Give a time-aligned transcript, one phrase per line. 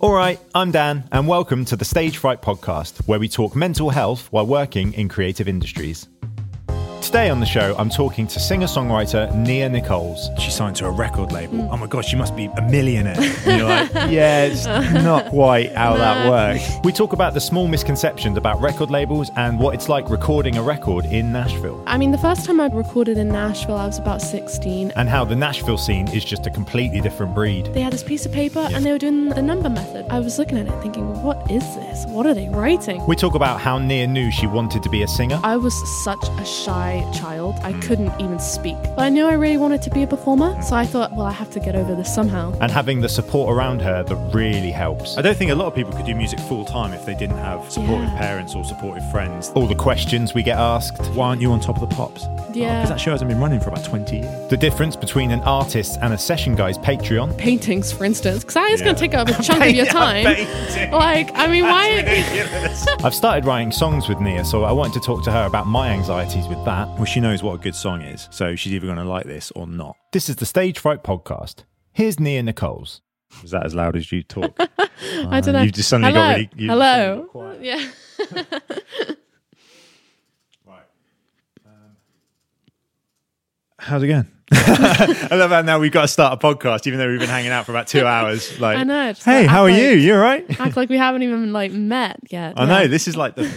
[0.00, 3.90] All right, I'm Dan, and welcome to the Stage Fright Podcast, where we talk mental
[3.90, 6.08] health while working in creative industries.
[7.10, 10.30] Today on the show, I'm talking to singer songwriter Nia Nicholls.
[10.38, 11.62] She signed to a record label.
[11.62, 11.72] Hmm.
[11.72, 13.16] Oh my gosh, she must be a millionaire.
[13.18, 14.64] And you're like, Yeah, it's
[15.04, 16.70] not quite how that works.
[16.84, 20.62] We talk about the small misconceptions about record labels and what it's like recording a
[20.62, 24.22] record in Nashville, I mean, the first time I recorded in Nashville, I was about
[24.22, 24.92] 16.
[24.94, 27.66] and how the Nashville scene is just a completely different breed.
[27.74, 30.06] They had this piece of paper and they were doing the number method.
[30.10, 32.04] I was looking at it thinking, what is this?
[32.06, 33.04] What are they writing?
[33.08, 35.74] We talk about how Nia knew she wanted to be a singer, I was
[36.04, 37.56] such a shy child.
[37.62, 38.76] I couldn't even speak.
[38.82, 41.32] But I knew I really wanted to be a performer, so I thought, well, I
[41.32, 42.52] have to get over this somehow.
[42.60, 45.16] and having the support around her that really helps.
[45.18, 47.38] I don't think a lot of people could do music full time if they didn't
[47.38, 48.18] have supportive Yeah.
[48.18, 49.50] parents or supportive friends.
[49.54, 52.24] All the questions we get asked, Why aren't you on top of the pops?
[52.52, 52.76] Yeah.
[52.80, 54.48] Because that show hasn't been running for about 20 years.
[54.50, 57.36] the difference between an artist and a session guy's Patreon.
[57.38, 60.24] Paintings, for instance, because that is going to take up a chunk of your time.
[60.90, 62.04] Like, I mean, why?
[63.04, 65.88] I've started writing songs with Nia, so I wanted to talk to her about my
[65.90, 66.88] anxieties with that.
[66.96, 69.50] Well, she knows what a good song is, so she's either going to like this
[69.52, 69.96] or not.
[70.12, 71.64] This is the Stage Fright Podcast.
[71.92, 73.00] Here's Nia Nicholls.
[73.40, 74.54] Was that as loud as you talk?
[74.58, 75.62] I don't know.
[75.62, 76.20] You've just suddenly Hello.
[76.26, 76.50] got really.
[76.56, 77.16] you've Hello.
[77.22, 77.62] got quiet.
[77.62, 77.88] Yeah.
[80.66, 80.82] Right.
[81.66, 81.96] Um,
[83.78, 84.26] how's it going?
[84.52, 87.50] I love how now we've got to start a podcast, even though we've been hanging
[87.52, 88.60] out for about two hours.
[88.60, 89.90] Like, I know, Hey, like how are act you?
[89.92, 90.60] like- You all right?
[90.60, 92.54] Act like we haven't even like met yet.
[92.58, 92.68] I Yeah.
[92.68, 93.50] know this is like the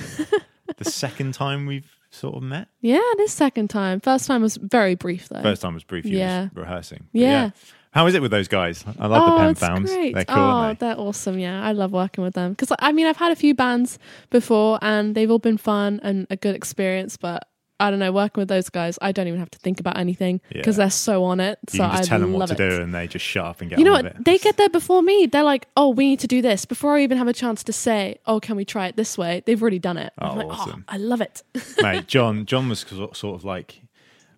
[0.78, 2.68] the second time we've sort of met.
[2.82, 4.00] Yeah, this second time.
[4.00, 5.42] First time was very brief though.
[5.42, 6.06] First time was brief.
[6.06, 6.50] You Yeah.
[6.54, 7.08] rehearsing.
[7.12, 7.50] But Yeah.
[7.92, 8.84] How is it with those guys?
[9.00, 9.92] I love the oh, pen it's founds.
[9.92, 10.16] great.
[10.16, 10.76] They're cool, oh, they?
[10.80, 11.38] they're awesome.
[11.38, 14.00] Yeah, I love working with them because I mean I've had a few bands
[14.32, 17.48] before and they've all been fun and a good experience, but.
[17.84, 18.12] I don't know.
[18.12, 20.86] Working with those guys, I don't even have to think about anything because Yeah.
[20.86, 21.60] they're so on it.
[21.72, 22.70] You So can just I tell them what love to it.
[22.70, 24.14] do, and they just shut up and get You know on what?
[24.14, 24.26] with it.
[24.26, 25.26] They get there before me.
[25.26, 27.74] They're like, "Oh, we need to do this." Before I even have a chance to
[27.74, 30.14] say, "Oh, can we try it this way?" They've already done it.
[30.18, 30.86] I'm Oh, like, oh, awesome.
[30.88, 31.44] I love it.
[31.82, 32.08] mate.
[32.08, 33.82] John, John was so- sort of like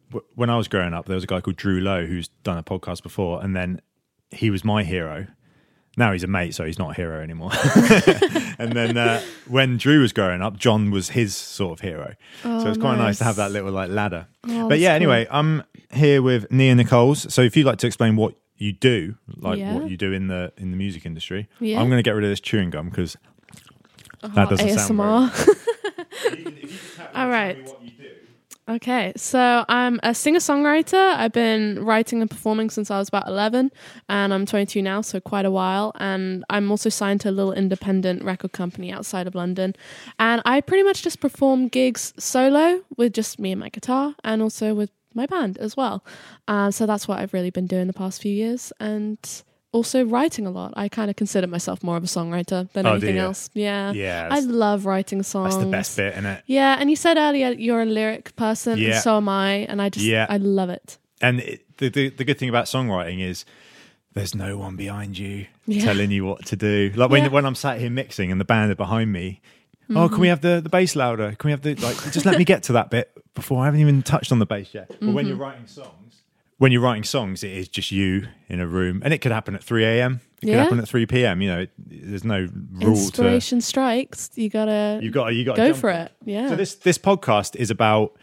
[0.09, 1.05] w- when I was growing up.
[1.05, 3.81] There was a guy called Drew Lowe who's done a podcast before, and then
[4.31, 5.27] he was my hero.
[5.97, 7.51] Now he's a mate, so he's not a hero anymore.
[8.59, 12.15] and then uh, when Drew was growing up, John was his sort of hero.
[12.43, 13.17] so it's quite nice.
[13.19, 14.27] to have that little like ladder.
[14.47, 14.95] Oh, but yeah, cool.
[14.95, 15.63] anyway, I'm
[15.93, 17.33] here with Nia Nicholls.
[17.33, 19.73] So if you'd like to explain what you do, like Yeah.
[19.75, 21.79] what you do in the in the music industry, Yeah.
[21.81, 23.15] I'm going to get rid of this chewing gum because
[24.21, 27.11] that Oh, doesn't sound very ASMR.
[27.15, 27.57] All right.
[28.67, 31.13] Okay, so I'm a singer songwriter.
[31.15, 33.71] I've been writing and performing since I was about 11,
[34.09, 35.91] and I'm 22 now, so quite a while.
[35.99, 39.75] And I'm also signed to a little independent record company outside of London.
[40.17, 44.41] And I pretty much just perform gigs solo with just me and my guitar, and
[44.41, 46.03] also with my band as well.
[46.47, 48.73] Um, so that's what I've really been doing the past few years.
[48.79, 49.19] And
[49.75, 50.73] also writing a lot.
[50.77, 53.49] I kind of consider myself more of a songwriter than Oh, anything else.
[53.53, 53.91] Yeah.
[53.91, 55.53] Yeah, I love writing songs.
[55.53, 56.43] that's the best bit, isn't it?
[56.47, 58.93] Yeah, and you said earlier you're a lyric person, Yeah.
[58.93, 60.25] and so am I, and I just Yeah.
[60.29, 60.97] I love it.
[61.21, 63.45] And it, the, the the good thing about songwriting is
[64.13, 65.83] there's no one behind you Yeah.
[65.83, 66.91] telling you what to do.
[66.95, 69.41] Like when when I'm sat here mixing and the band are behind me.
[69.87, 70.29] Oh, can we mm-hmm.
[70.31, 71.35] have the, the bass louder?
[71.37, 71.97] Can we have the like?
[72.11, 74.73] Just let me get to that bit before I haven't even touched on the bass
[74.73, 74.87] yet.
[74.87, 75.27] But when mm-hmm.
[75.27, 76.04] you're writing songs,
[76.57, 79.55] when you're writing songs, it is just you in a room, and it could happen
[79.55, 80.21] at 3 a.m.
[80.41, 81.41] It could happen at 3 p.m.
[81.41, 83.01] You know, it, there's no rule to.
[83.01, 84.29] Inspiration strikes.
[84.35, 85.33] You gotta You gotta.
[85.33, 86.11] you gotta go for it.
[86.23, 86.49] Yeah.
[86.49, 88.15] so this this podcast is about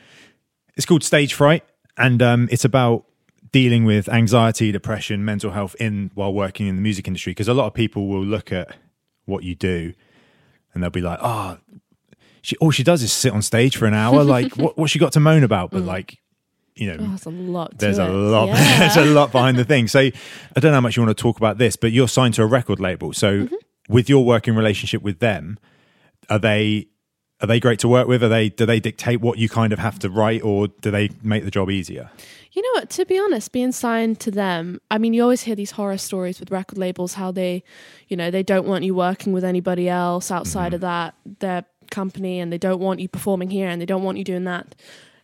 [0.76, 1.64] it's called Stage Fright,
[1.96, 3.04] and um, it's about
[3.50, 7.32] dealing with anxiety, depression, mental health in while working in the music industry.
[7.32, 8.76] Because a lot of people will look at
[9.26, 9.92] what you do,
[10.72, 11.58] and they'll be like, "Oh,
[12.40, 14.22] she all she does is sit on stage for an hour.
[14.24, 16.20] Like, what what's she got to moan about?" But like,
[16.74, 17.78] you know, oh, there's a lot.
[17.78, 18.08] there's a it.
[18.08, 18.78] lot Yeah.
[18.78, 20.12] there's a lot behind the thing so i
[20.60, 22.46] don't know how much you want to talk about this but you're signed to a
[22.46, 23.54] record label so Mm-hmm.
[23.88, 25.58] with your working relationship with them
[26.30, 26.86] are they
[27.40, 29.78] are they great to work with are they do they dictate what you kind of
[29.78, 32.10] have to write or do they make the job easier
[32.54, 32.90] You know what?
[32.90, 36.38] To be honest, being signed to them, I mean, you always hear these horror stories
[36.38, 37.62] with record labels how they,
[38.08, 42.40] you know, they don't want you working with anybody else outside of that their company,
[42.40, 44.74] and they don't want you performing here, and they don't want you doing that.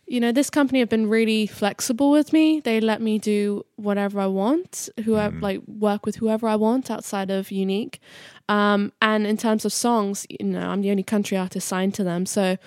[0.09, 2.61] You know, this company have been really flexible with me.
[2.61, 7.29] They let me do whatever I want, whoever like work with whoever I want outside
[7.29, 7.99] of Unique.
[8.49, 12.03] Um, and in terms of songs, you know, I'm the only country artist signed to
[12.03, 12.57] them, so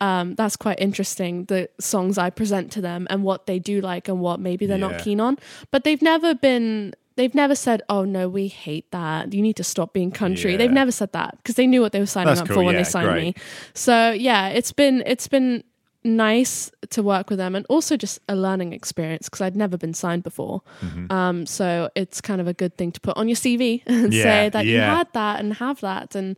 [0.00, 1.44] um, that's quite interesting.
[1.46, 4.78] The songs I present to them and what they do like and what maybe they're
[4.78, 4.88] Yeah.
[4.88, 5.38] not keen on.
[5.72, 6.94] But they've never been.
[7.16, 9.34] They've never said, "Oh no, we hate that.
[9.34, 10.58] You need to stop being country." Yeah.
[10.58, 12.56] They've never said that because they knew what they were signing That's up cool.
[12.58, 13.22] for when Yeah, they signed great.
[13.36, 13.42] me.
[13.74, 15.62] So yeah, it's been it's been
[16.04, 19.94] nice to work with them and also just a learning experience because I'd never been
[19.94, 20.62] signed before.
[20.80, 21.12] Mm-hmm.
[21.12, 24.22] Um, so it's kind of a good thing to put on your CV and Yeah,
[24.22, 26.14] say that you had that and have that.
[26.14, 26.36] And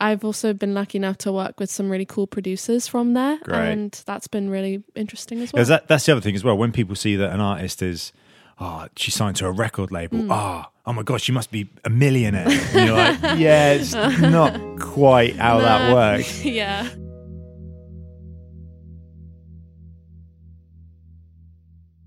[0.00, 3.38] I've also been lucky enough to work with some really cool producers from there.
[3.44, 3.72] Great.
[3.72, 5.64] And that's been really interesting as well.
[5.64, 6.56] That, that's the other thing as well.
[6.56, 8.12] When people see that an artist is,
[8.58, 10.22] oh, she signed to a record label.
[10.22, 10.32] Hmm.
[10.32, 12.48] Ah, oh, my gosh, she must be a millionaire.
[12.48, 16.44] And you're like, yeah, it's not quite how that works.
[16.44, 16.88] yeah.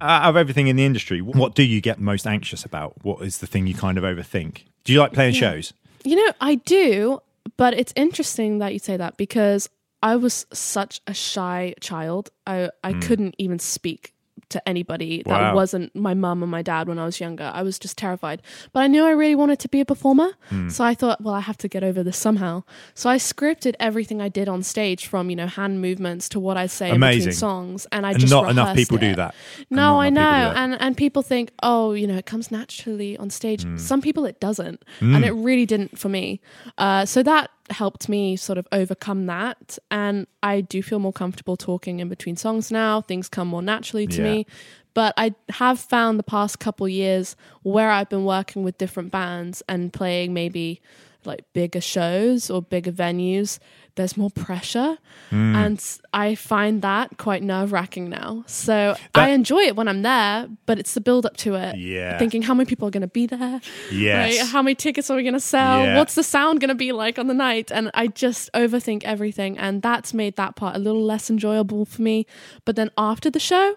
[0.02, 1.38] Out of everything in the industry, hmm.
[1.38, 2.94] what do you get most anxious about?
[3.04, 4.64] What is the thing you kind of overthink?
[4.84, 5.74] Do you like playing shows?
[6.04, 7.20] You know, I do,
[7.58, 9.70] but it's interesting that you say that because
[10.02, 12.30] I was such a shy child.
[12.46, 13.00] I, I hmm.
[13.02, 14.14] couldn't even speak
[14.50, 15.56] to anybody that Wow.
[15.56, 17.52] wasn't my mum and my dad when I was younger.
[17.54, 18.42] I was just terrified.
[18.74, 20.30] But I knew I really wanted to be a performer.
[20.70, 22.64] So I thought, well, I have to get over this somehow.
[22.94, 26.56] So I scripted everything I did on stage from, you know, hand movements to what
[26.58, 27.20] I say in Amazing.
[27.20, 27.88] between songs.
[27.92, 29.36] And I And just not enough people do that.
[29.70, 30.58] No, I know, people do that.
[30.58, 33.64] and and people think, oh, you know, it comes naturally on stage.
[33.64, 33.78] Hmm.
[33.78, 36.40] Some people it doesn't, and it really didn't for me.
[36.78, 41.58] Uh, so that helped me sort of overcome that, and I do feel more comfortable
[41.58, 43.02] talking in between songs now.
[43.02, 44.24] Things come more naturally to Yeah.
[44.24, 44.46] me.
[44.94, 49.62] But I have found the past couple years where I've been working with different bands
[49.70, 50.82] and playing maybe
[51.24, 53.60] like bigger shows or bigger venues,
[53.98, 54.98] there's more pressure.
[55.30, 55.56] Hmm.
[55.56, 55.84] And
[56.14, 58.44] I find that quite nerve wracking now.
[58.48, 61.76] So That- I enjoy it when I'm there, but it's the build up to it.
[61.78, 62.18] Yeah.
[62.18, 63.60] Thinking how many people are going to be there?
[63.92, 64.40] Yes.
[64.40, 64.48] Right?
[64.48, 65.84] How many tickets are we going to sell?
[65.84, 65.98] Yeah.
[65.98, 67.72] What's the sound going to be like on the night?
[67.72, 69.58] And I just overthink everything.
[69.58, 72.26] And that's made that part a little less enjoyable for me.
[72.64, 73.76] But then after the show,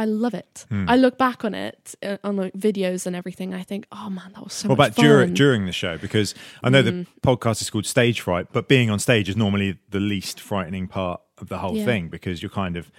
[0.00, 0.66] I love it.
[0.68, 0.86] Hmm.
[0.88, 3.54] I look back on it uh, on like videos and everything.
[3.54, 5.04] I think, oh man, that was so What much about fun.
[5.04, 5.98] during during the show?
[5.98, 7.06] Because I know the Mm.
[7.22, 11.20] podcast is called Stage Fright, but being on stage is normally the least frightening part
[11.38, 11.84] of the whole Yeah.
[11.84, 12.90] thing because you're kind of,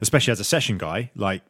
[0.00, 1.42] especially as a session guy, like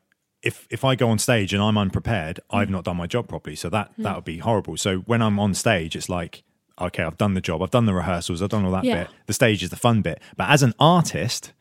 [0.43, 2.59] if if I go on stage and I'm unprepared, Mm.
[2.59, 3.57] I've not done my job properly.
[3.57, 4.77] So that that would be horrible.
[4.77, 6.43] So when I'm on stage, it's like.
[6.79, 7.63] Okay, I've done the job.
[7.63, 8.43] I've done the rehearsals.
[8.43, 9.05] I've done all that Yeah.
[9.05, 9.09] bit.
[9.25, 10.21] The stage is the fun bit.
[10.37, 11.53] But as an artist,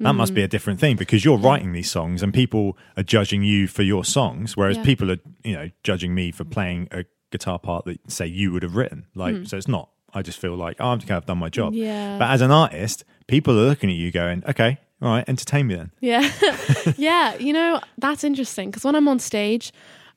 [0.00, 0.44] that must be Mm.
[0.44, 4.04] a different thing because you're writing these songs and people are judging you for your
[4.04, 4.84] songs, whereas Yeah.
[4.84, 8.62] people are, you know, judging me for playing a guitar part that say you would
[8.62, 9.06] have written.
[9.14, 9.90] Like, so it's not.
[10.12, 11.72] I just feel like oh, I'm okay, I've done my job.
[11.72, 11.76] Mm.
[11.78, 12.18] Yeah.
[12.18, 15.74] But as an artist, people are looking at you going, okay, all right, entertain me
[15.74, 15.90] then.
[16.00, 16.30] Yeah.
[16.96, 17.34] yeah.
[17.36, 19.72] You know, that's interesting because when I'm on stage,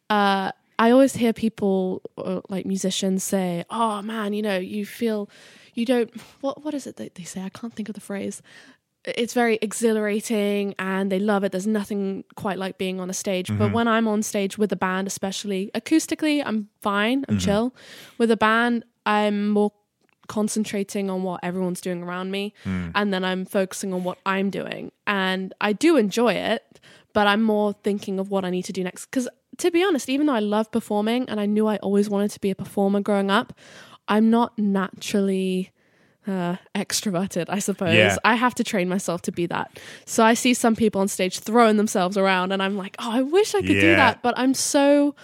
[0.10, 5.28] uh, I always hear people uh, like musicians say, oh man, you know, you feel,
[5.74, 6.10] you don't,
[6.42, 7.42] what, what is it that they say?
[7.42, 8.42] I can't think of the phrase.
[9.16, 11.52] It's very exhilarating and they love it.
[11.52, 13.48] There's nothing quite like being on a stage.
[13.48, 13.74] But mm-hmm.
[13.74, 17.46] when I'm on stage with a band, especially acoustically, I'm fine, I'm mm-hmm.
[17.46, 17.76] chill.
[18.18, 19.72] With a band, I'm more
[20.28, 22.92] concentrating on what everyone's doing around me mm.
[22.94, 24.92] and then I'm focusing on what I'm doing.
[25.06, 26.80] And I do enjoy it,
[27.14, 29.06] but I'm more thinking of what I need to do next.
[29.06, 32.32] Because to be honest, even though I love performing and I knew I always wanted
[32.32, 33.54] to be a performer growing up,
[34.08, 35.72] I'm not naturally
[36.28, 37.96] uh, extroverted, I suppose.
[37.96, 38.18] Yeah.
[38.24, 39.80] I have to train myself to be that.
[40.06, 43.22] So I see some people on stage throwing themselves around, and I'm like, oh, I
[43.22, 45.16] wish I could do that, but I'm so.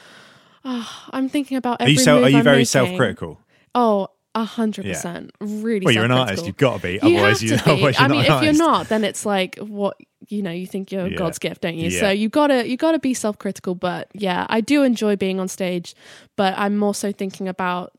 [0.65, 2.65] ah, I'm thinking about Are every you so, move are you I'm very making.
[2.65, 3.39] self-critical?
[3.75, 5.31] Oh, a hundred percent.
[5.39, 5.85] Really.
[5.85, 6.45] Well, you're an artist.
[6.45, 6.93] You've got to be.
[6.93, 7.97] You Otherwise, have you, to be.
[7.97, 9.97] I mean, not if you're not, then it's like what
[10.29, 10.51] you know.
[10.51, 11.17] You think you're Yeah.
[11.17, 11.89] God's gift, don't you?
[11.89, 11.99] Yeah.
[11.99, 13.75] So you gotta you gotta be self critical.
[13.75, 15.95] But yeah, I do enjoy being on stage,
[16.35, 17.91] but I'm also thinking about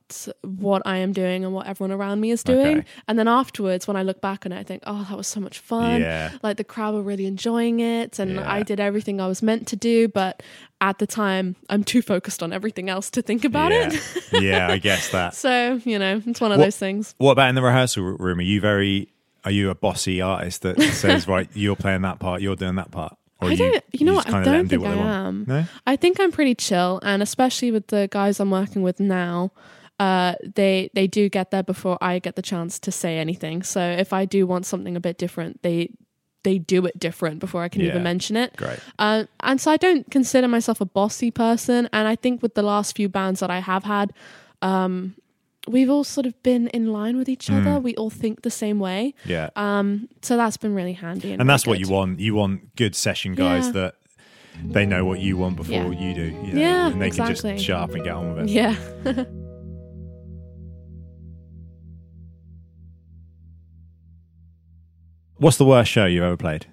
[0.42, 2.78] what I am doing and what everyone around me is doing.
[2.78, 2.86] Okay.
[3.08, 5.40] And then afterwards, when I look back on it, I think, oh, that was so
[5.40, 6.00] much fun.
[6.00, 6.30] Yeah.
[6.42, 8.34] Like the crowd were really enjoying it, and.
[8.54, 10.08] I did everything I was meant to do.
[10.08, 10.42] But
[10.84, 13.88] at the time, I'm too focused on everything else to think about yeah.
[13.90, 14.32] it.
[14.42, 15.34] yeah, I guess that.
[15.44, 17.14] So you know, it's one of What- those things.
[17.18, 18.38] What about in the rehearsal room?
[18.38, 19.08] Are you very?
[19.44, 22.90] Are you a bossy artist that says, right, you're playing that part, you're doing that
[22.90, 23.14] part?
[23.40, 23.84] Or I you, don't.
[23.92, 24.36] You, know just what?
[24.36, 25.44] I don't do think what I am.
[25.46, 25.64] No?
[25.86, 29.52] I think I'm pretty chill, and especially with the guys I'm working with now,
[29.98, 33.62] uh, they they do get there before I get the chance to say anything.
[33.62, 35.90] So if I do want something a bit different, they
[36.44, 37.88] they do it different before I can Yeah.
[37.88, 38.54] even mention it.
[38.56, 38.78] Great.
[38.98, 41.88] Uh, and so I don't consider myself a bossy person.
[41.92, 44.12] And I think with the last few bands that I have had,
[44.62, 45.14] um,
[45.66, 47.80] we've all sort of been in line with each other.
[47.80, 49.14] We all think the same way.
[49.24, 49.50] Yeah.
[49.56, 51.32] Um, so that's been really handy.
[51.32, 52.20] And, and that's really what you want.
[52.20, 53.72] You want good session guys Yeah.
[53.72, 53.94] that
[54.62, 56.00] they know what you want before Yeah.
[56.00, 56.22] you do.
[56.46, 57.52] you know, Yeah, and they can exactly.
[57.54, 58.50] just shut up and get on with it.
[58.50, 58.76] Yeah.
[65.44, 66.64] What's the worst show you've ever played?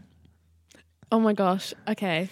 [1.12, 1.74] Oh my gosh.
[1.90, 2.30] Okay.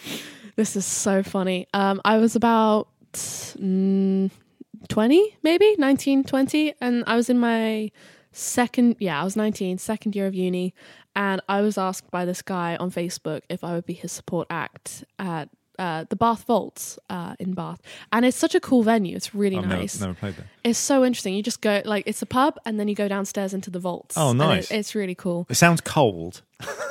[0.56, 1.68] This is so funny.
[1.74, 4.32] Um, I was about mm,
[4.88, 7.92] 20, maybe 19, 20, and I was in my
[8.32, 10.72] second yeah i was 19 second year of uni
[11.16, 14.46] and i was asked by this guy on facebook if i would be his support
[14.52, 17.82] act at uh, the Bath Vaults uh, in Bath,
[18.12, 19.16] and it's such a cool venue.
[19.16, 19.64] It's really nice.
[19.66, 20.00] I've nice.
[20.00, 20.50] never, never played there.
[20.64, 21.34] It's so interesting.
[21.34, 24.16] You just go like it's a pub, and then you go downstairs into the vaults.
[24.18, 24.72] Oh, and it- nice.
[24.72, 25.48] it's really cool.
[25.50, 26.42] It sounds cold.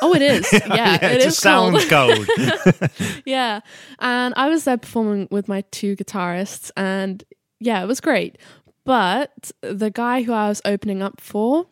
[0.00, 0.50] Oh, it is.
[0.68, 1.80] Yeah, it, it is just cold.
[1.80, 2.90] sounds cold.
[3.26, 3.61] yeah,
[3.99, 7.23] and I was there performing with my two guitarists, and
[7.61, 8.38] yeah, it was great.
[8.85, 11.66] But the guy who I was opening up for,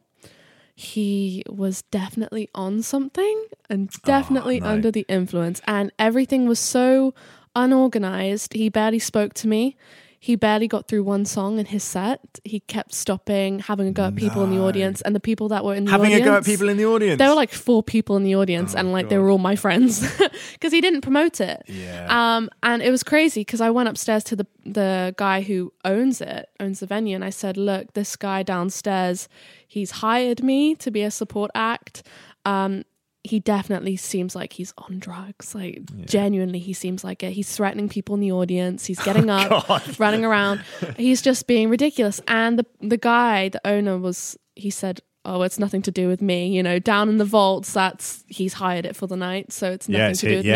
[0.76, 4.66] he was definitely on something and oh, definitely no.
[4.66, 7.14] under the influence, and everything was so
[7.56, 8.52] unorganized.
[8.52, 9.76] He barely spoke to me.
[10.18, 12.20] He barely got through one song in his set.
[12.44, 15.64] He kept stopping, having a go at people in the audience, and the people that
[15.64, 16.22] were in the Having audience.
[16.22, 17.18] a go at people in the audience.
[17.18, 19.56] There were like four people in the audience, Oh, and like they were all my
[19.56, 20.00] friends
[20.54, 21.62] because he didn't promote it.
[21.68, 22.06] yeah.
[22.36, 26.20] Um, and it was crazy because I went upstairs to the the guy who owns
[26.20, 29.28] it, owns the venue, and I said, "Look, this guy downstairs,
[29.68, 32.02] he's hired me to be a support act.
[32.44, 32.84] Um,
[33.26, 35.54] he definitely seems like he's on drugs.
[35.54, 37.32] Like genuinely, he seems like it.
[37.32, 38.86] He's threatening people in the audience.
[38.86, 40.60] He's getting up, running around.
[40.96, 42.20] He's just being ridiculous.
[42.28, 46.22] And the the guy, the owner, was he said." Oh, it's nothing to do with
[46.22, 46.46] me.
[46.54, 49.88] You know, down in the vaults, that's he's hired it for the night, so it's
[49.88, 50.50] nothing to do it- with me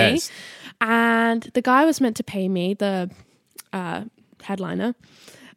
[0.80, 3.10] and the guy was meant to pay me the
[3.72, 4.04] uh,
[4.42, 4.94] headliner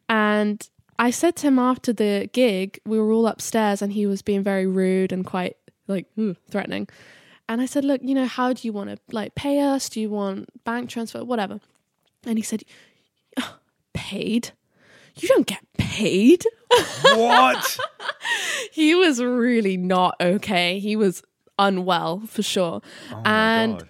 [0.08, 0.68] and
[0.98, 4.42] i said to him after the gig we were all upstairs and he was being
[4.42, 6.88] very rude and quite like "Ooh," threatening
[7.48, 10.00] and i said look you know how do you want to like pay us do
[10.00, 11.60] you want bank transfer whatever
[12.26, 12.62] and he said
[13.38, 13.56] "Oh,
[13.92, 14.52] paid
[15.16, 16.44] you don't get paid
[17.14, 17.78] what?
[18.72, 21.22] he was really not okay he was
[21.58, 22.80] unwell for sure
[23.12, 23.88] Oh and God.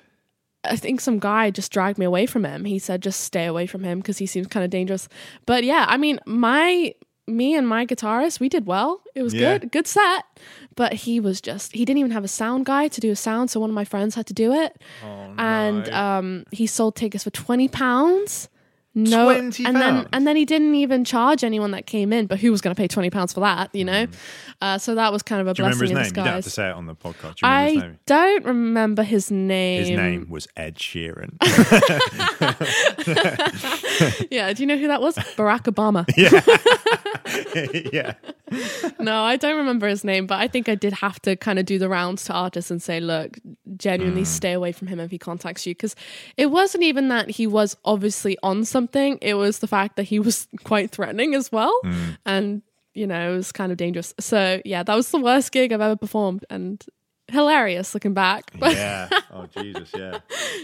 [0.67, 2.65] I think some guy just dragged me away from him.
[2.65, 5.09] He said just stay away from him because he seems kind of dangerous.
[5.45, 6.95] But yeah, I mean, my
[7.27, 9.01] me and my guitarist, we did well.
[9.15, 9.59] It was Yeah.
[9.59, 10.25] good, good set.
[10.77, 13.51] But he was just he didn't even have a sound guy to do a sound,
[13.51, 14.77] so one of my friends had to do it.
[15.05, 15.93] Oh, and no.
[15.97, 18.49] um, he sold tickets for twenty pounds.
[18.97, 22.27] No, 20 and then and then he didn't even charge anyone that came in.
[22.27, 23.75] But who was going to pay twenty pounds for that?
[23.75, 24.07] You know,
[24.61, 25.55] uh, so that was kind of a.
[25.55, 26.07] Do you remember blessing his in name?
[26.07, 26.45] You don't have disguise.
[26.45, 27.35] to say it on the podcast.
[27.37, 27.99] Do you remember his I name?
[28.07, 29.81] don't remember his name.
[29.81, 31.35] His name was Ed Sheeran.
[34.31, 35.17] Yeah, do you know who that was?
[35.17, 36.05] Barack Obama.
[36.17, 36.43] yeah,
[37.93, 38.15] yeah.
[39.01, 41.67] No, I don't remember his name, but I think I did have to kind of
[41.67, 43.39] do the rounds to artists and say, look,
[43.77, 44.27] genuinely Mm.
[44.27, 45.75] stay away from him if he contacts you.
[45.75, 45.95] Because
[46.37, 50.19] it wasn't even that he was obviously on something, it was the fact that he
[50.19, 51.79] was quite threatening as well.
[51.85, 52.19] Mm.
[52.27, 52.63] And,
[52.95, 54.15] you know, it was kind of dangerous.
[54.21, 56.85] So, yeah, that was the worst gig I've ever performed and
[57.29, 58.51] hilarious looking back.
[58.59, 59.09] But Yeah.
[59.33, 60.19] Oh Jesus, yeah.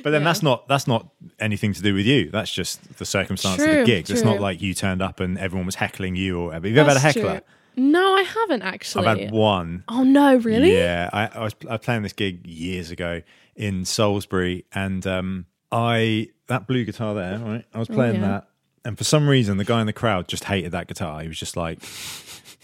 [0.04, 1.08] But then that's not that's not
[1.40, 2.30] anything to do with you.
[2.30, 4.10] That's just the circumstance of the True, gig.
[4.10, 6.68] It's not like you turned up and everyone was heckling you or whatever.
[6.68, 7.40] Have you ever had a heckler?
[7.40, 7.48] true.
[7.76, 9.06] No, I haven't actually.
[9.06, 9.84] I've had one.
[9.88, 10.76] oh, no, really?
[10.76, 13.22] Yeah, I, I was I was playing this gig years ago
[13.56, 17.64] in Salisbury, and um, I that blue guitar there, right?
[17.72, 18.28] I was playing Oh, yeah.
[18.28, 18.48] that,
[18.84, 21.20] and for some reason, the guy in the crowd just hated that guitar.
[21.22, 21.78] He was just like,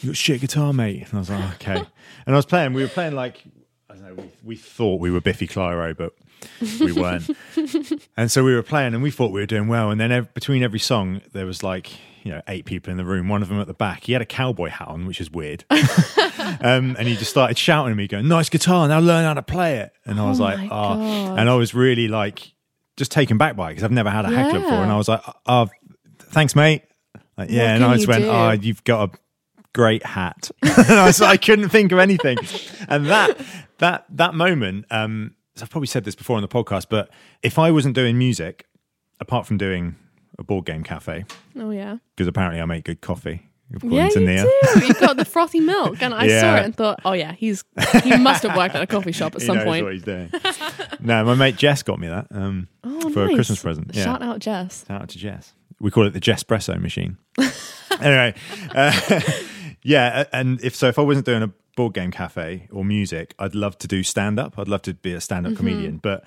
[0.00, 1.76] "You got shit guitar, mate," and I was like, "Okay."
[2.26, 2.72] and I was playing.
[2.72, 3.42] We were playing like
[3.88, 4.14] I don't know.
[4.14, 6.12] We, we thought we were Biffy Clyro, but
[6.80, 7.30] we weren't.
[8.16, 9.90] and so we were playing, and we thought we were doing well.
[9.90, 11.92] And then ev- between every song, there was like
[12.26, 13.28] you know eight people in the room.
[13.28, 14.02] One of them at the back.
[14.04, 15.64] He had a cowboy hat on, which is weird.
[15.70, 18.88] um, and he just started shouting at me, going, "Nice guitar!
[18.88, 21.54] Now learn how to play it." And I was Oh like, my "Oh," and I
[21.54, 22.52] was really like
[22.96, 24.82] just taken back by it because I've never had a heckler before.
[24.82, 25.68] And I was like, "Oh,
[26.18, 26.82] thanks, mate."
[27.38, 28.28] Like, yeah, and I just went, do?
[28.28, 29.18] "Oh, you've got a
[29.72, 32.38] great hat." and I was like, I couldn't think of anything.
[32.88, 33.38] And that
[33.78, 37.08] that that moment, um, I've probably said this before on the podcast, but
[37.42, 38.66] if I wasn't doing music,
[39.20, 39.94] apart from doing
[40.38, 41.24] a board game cafe,
[41.58, 41.96] Oh, yeah.
[42.14, 43.50] because apparently I make good coffee.
[43.82, 44.44] Yeah, you Nia.
[44.44, 44.86] do.
[44.86, 47.64] You got the frothy milk, and I saw it and thought, "Oh yeah, he's
[48.04, 50.04] he must have worked at a coffee shop at He some knows point." what he's
[50.04, 50.30] doing.
[51.00, 53.34] no, my mate Jess got me that um, Oh, for a.
[53.34, 53.90] Christmas present.
[53.92, 54.04] Yeah.
[54.04, 54.84] Shout out Jess.
[54.86, 55.52] Shout out to Jess.
[55.80, 57.16] We call it the Jespresso machine.
[58.00, 58.34] anyway,
[58.72, 59.20] uh,
[59.82, 63.56] yeah, and if so, if I wasn't doing a board game cafe or music, I'd
[63.56, 64.58] love to do stand up.
[64.60, 65.52] I'd love to be a stand Mm-hmm.
[65.54, 66.22] up comedian, but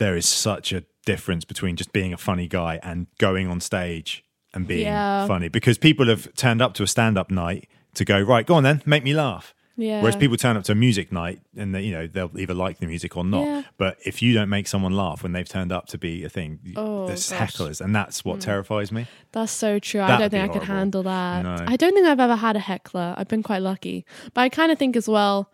[0.00, 4.24] there is such a difference between just being a funny guy and going on stage
[4.52, 5.26] and being Yeah.
[5.26, 8.54] funny because people have turned up to a stand up night to go right go
[8.56, 10.00] on then make me laugh Yeah.
[10.02, 12.78] whereas people turn up to a music night and they, you know they'll either like
[12.78, 13.62] the music or not Yeah.
[13.78, 16.58] but if you don't make someone laugh when they've turned up to be a thing
[16.76, 17.40] Oh, there's gosh.
[17.54, 18.42] hecklers and that's what mm.
[18.42, 20.00] terrifies me That's so true.
[20.02, 21.42] I That'd don't think I could handle that.
[21.44, 21.56] No.
[21.72, 23.14] I don't think I've ever had a heckler.
[23.16, 24.04] I've been quite lucky,
[24.34, 25.50] but I kind of think as well.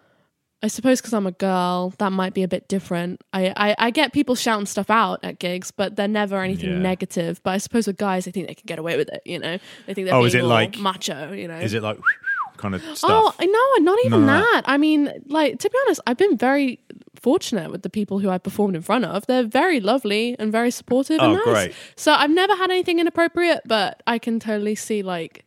[0.63, 3.23] I suppose because I'm a girl, that might be a bit different.
[3.33, 6.79] I, I, I get people shouting stuff out at gigs, but they're never anything Yeah.
[6.79, 7.41] negative.
[7.43, 9.21] But I suppose with guys, they think they can get away with it.
[9.27, 11.33] You know, they think they're Oh, is it like- macho?
[11.33, 11.99] You know, is it like
[12.57, 13.11] kind of stuff?
[13.13, 13.47] Oh, stuff?
[13.47, 14.51] no, not even of that.
[14.55, 14.63] that.
[14.67, 16.81] I mean, like to be honest, I've been very
[17.21, 19.27] fortunate with the people who I performed in front of.
[19.27, 21.45] They're very lovely and very supportive and Oh, nice.
[21.67, 21.75] great.
[21.97, 25.45] So I've never had anything inappropriate, but I can totally see like,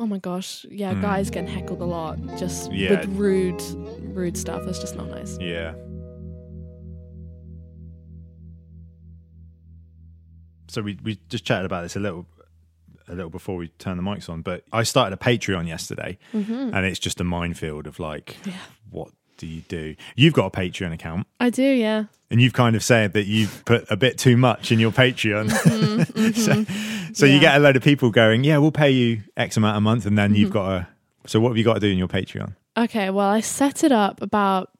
[0.00, 2.72] oh my gosh, yeah, guys getting heckled a lot just.
[2.72, 3.00] Yeah.
[3.00, 3.62] with rude,
[4.16, 4.62] rude stuff.
[4.64, 5.36] That's just not nice.
[5.38, 5.74] Yeah.
[10.68, 12.26] So we, we just chatted about this a little
[13.08, 16.70] a little before we turned the mics on, but I started a Patreon yesterday Mm-hmm.
[16.74, 18.36] and it's just a minefield of like
[18.88, 19.10] what
[19.40, 19.96] do you do?
[20.16, 22.04] You've got a Patreon account I do, yeah.
[22.30, 25.50] and you've kind of said that you've put a bit too much in your Patreon.
[26.36, 29.76] so so you get a load of people going, Yeah, we'll pay you X amount
[29.76, 30.40] a month and then Mm-hmm.
[30.40, 30.88] you've got a
[31.26, 32.54] so what have you got to do in your Patreon?
[32.76, 34.70] Okay, well, I set it up about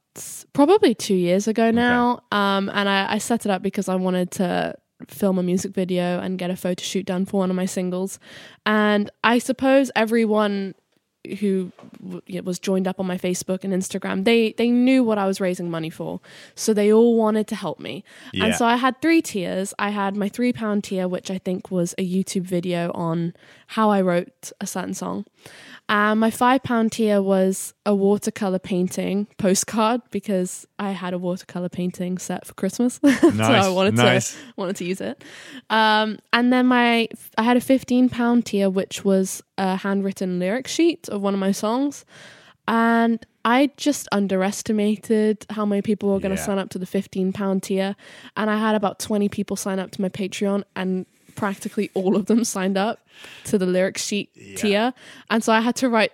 [0.52, 4.30] probably two years ago now, um, and I, I set it up because I wanted
[4.32, 4.74] to
[5.08, 8.18] film a music video and get a photo shoot done for one of my singles,
[8.66, 10.74] and I suppose everyone
[11.40, 11.72] who
[12.44, 15.70] was joined up on my Facebook and Instagram, they they knew what I was raising
[15.70, 16.20] money for,
[16.54, 18.04] so they all wanted to help me.
[18.32, 18.46] Yeah.
[18.46, 19.74] And so I had three tiers.
[19.78, 23.34] I had my three pound tier, which I think was a YouTube video on
[23.68, 25.26] how I wrote a certain song.
[25.92, 31.68] And my five pound tier was a watercolor painting postcard because I had a watercolor
[31.68, 34.32] painting set for Christmas, so I wanted nice.
[34.34, 35.24] to wanted to use it.
[35.68, 40.68] Um, and then my I had a fifteen pound tier, which was a handwritten lyric
[40.68, 42.04] sheet of one of my songs,
[42.68, 46.46] and I just underestimated how many people were going to Yeah.
[46.46, 47.96] sign up to the fifteen pound tier,
[48.36, 51.06] and I had about twenty people sign up to my Patreon, and
[51.40, 52.96] practically all of them signed up
[53.44, 54.92] to the lyric sheet tier,
[55.30, 56.12] and so I had to write.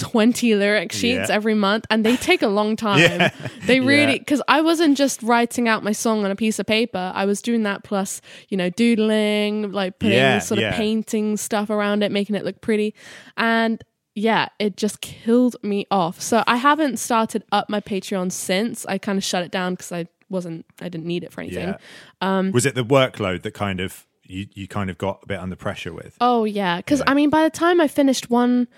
[0.00, 1.34] 20 lyric sheets Yeah.
[1.34, 3.00] every month and they take a long time.
[3.00, 3.30] Yeah.
[3.66, 4.18] They really Yeah.
[4.18, 7.10] because I wasn't just writing out my song on a piece of paper.
[7.16, 10.76] I was doing that plus, you know, doodling, like putting Yeah, sort of yeah.
[10.76, 12.94] painting stuff around it, making it look pretty.
[13.36, 13.82] And
[14.14, 16.20] yeah, it just killed me off.
[16.20, 18.86] So I haven't started up my Patreon since.
[18.86, 21.70] I kind of shut it down because I wasn't, I didn't need it for anything.
[21.70, 21.76] Yeah.
[22.20, 25.40] Um, Was it the workload that kind of you, you kind of got a bit
[25.40, 26.16] under pressure with?
[26.20, 28.68] Oh yeah, because I mean, by the time I finished one,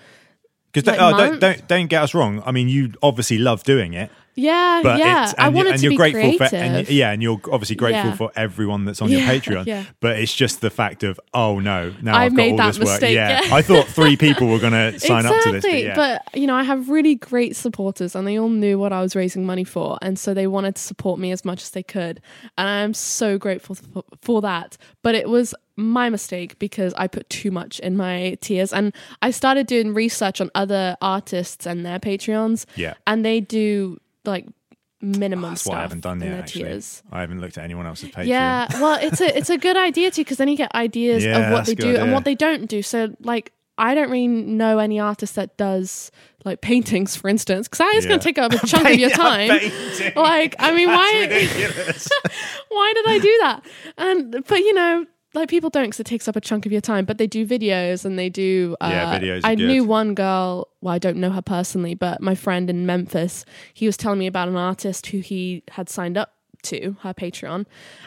[0.71, 2.41] Because like oh, don't, don't don't get us wrong.
[2.45, 5.89] I mean, you obviously love doing it, yeah, but yeah, I and, you, to you're
[5.91, 6.49] be grateful creative.
[6.49, 8.15] for and yeah, and you're obviously grateful Yeah.
[8.15, 9.65] for everyone that's on Yeah, your Patreon.
[9.65, 9.83] yeah.
[9.99, 12.79] But it's just the fact of oh no, now I I've got all that this
[12.79, 12.87] work.
[12.87, 13.41] mistake, Yeah.
[13.45, 13.55] yeah.
[13.55, 15.63] I thought three people were going to sign up to this.
[15.63, 15.95] But yeah.
[15.95, 19.15] but you know, I have really great supporters, and they all knew what I was
[19.15, 22.21] raising money for, and so they wanted to support me as much as they could,
[22.57, 24.77] and I am so grateful for, for that.
[25.03, 29.31] But it was my mistake because I put too much in my tiers, and I
[29.31, 32.93] started doing research on other artists and their Patreons, yeah.
[33.07, 34.47] and they do like
[35.01, 36.63] minimum oh, That's stuff why I haven't done their actually.
[36.63, 37.01] tiers.
[37.11, 38.27] I haven't looked at anyone else's Patreon.
[38.27, 41.47] Yeah, well, it's a it's a good idea too because then you get ideas Yeah,
[41.47, 42.81] of what they do good and what they don't do.
[42.81, 46.11] So, like, I don't really know any artist that does
[46.45, 49.09] like paintings, for instance, because that is going to take up a chunk of your
[49.09, 49.49] time.
[50.15, 51.27] Like, I mean, why
[52.69, 53.65] why did I do that?
[53.97, 55.05] And but you know.
[55.33, 57.45] Like people don't because it takes up a chunk of your time, but they do
[57.47, 58.75] videos and they do.
[58.81, 59.67] Uh, Yeah, videos are I good.
[59.67, 60.67] knew one girl.
[60.81, 64.27] Well, I don't know her personally, but my friend in Memphis, he was telling me
[64.27, 67.65] about an artist who he had signed up to her Patreon,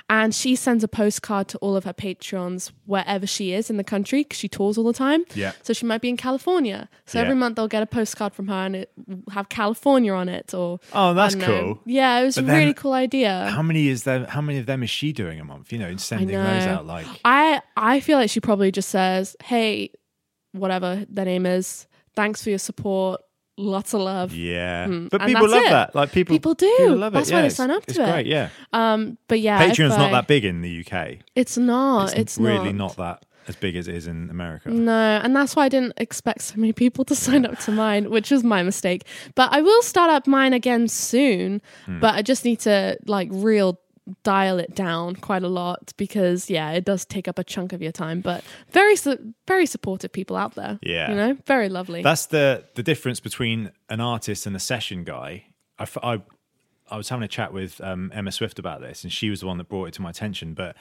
[0.08, 3.84] and she sends a postcard to all of her patrons wherever she is in the
[3.84, 5.24] country because she tours all the time.
[5.34, 5.52] Yeah.
[5.62, 6.88] So she might be in California.
[7.06, 7.24] So Yeah.
[7.24, 10.52] every month they'll get a postcard from her and it will have California on it.
[10.54, 11.62] Or Oh, that's I don't know.
[11.74, 11.82] cool.
[11.86, 13.48] Yeah, it was But a then really cool idea.
[13.50, 14.26] How many is there?
[14.26, 15.72] How many of them is she doing a month?
[15.72, 19.36] You know, and sending those out like I I feel like she probably just says,
[19.42, 19.90] "Hey,
[20.52, 23.20] whatever their name is, thanks for your support,
[23.56, 24.86] lots of love." yeah.
[24.86, 25.70] Mm, But and people love it.
[25.70, 25.94] that.
[25.94, 26.74] Like people, People do.
[26.78, 27.32] People love That's it.
[27.34, 28.10] why yeah, they sign up to it's it.
[28.10, 28.26] great.
[28.26, 28.48] Yeah.
[28.72, 31.18] Um, but yeah, Patreon's not that big in the UK.
[31.34, 32.16] It's not.
[32.16, 32.96] It's, really not.
[32.98, 34.70] not that as big as it is in America.
[34.70, 38.10] No, and that's why I didn't expect so many people to sign up to mine,
[38.10, 39.04] which was my mistake.
[39.34, 41.60] But I will start up mine again soon.
[41.86, 42.00] Hmm.
[42.00, 43.78] But I just need to like real
[44.22, 47.80] dial it down quite a lot because yeah, it does take up a chunk of
[47.80, 48.20] your time.
[48.20, 50.78] But very su- very supportive people out there.
[50.82, 51.10] Yeah.
[51.10, 52.02] you know, very lovely.
[52.02, 55.46] That's the the difference between an artist and a session guy.
[55.78, 56.22] I, f- I,
[56.90, 59.46] I was having a chat with um, Emma Swift about this, and she was the
[59.46, 60.54] one that brought it to my attention.
[60.54, 60.76] But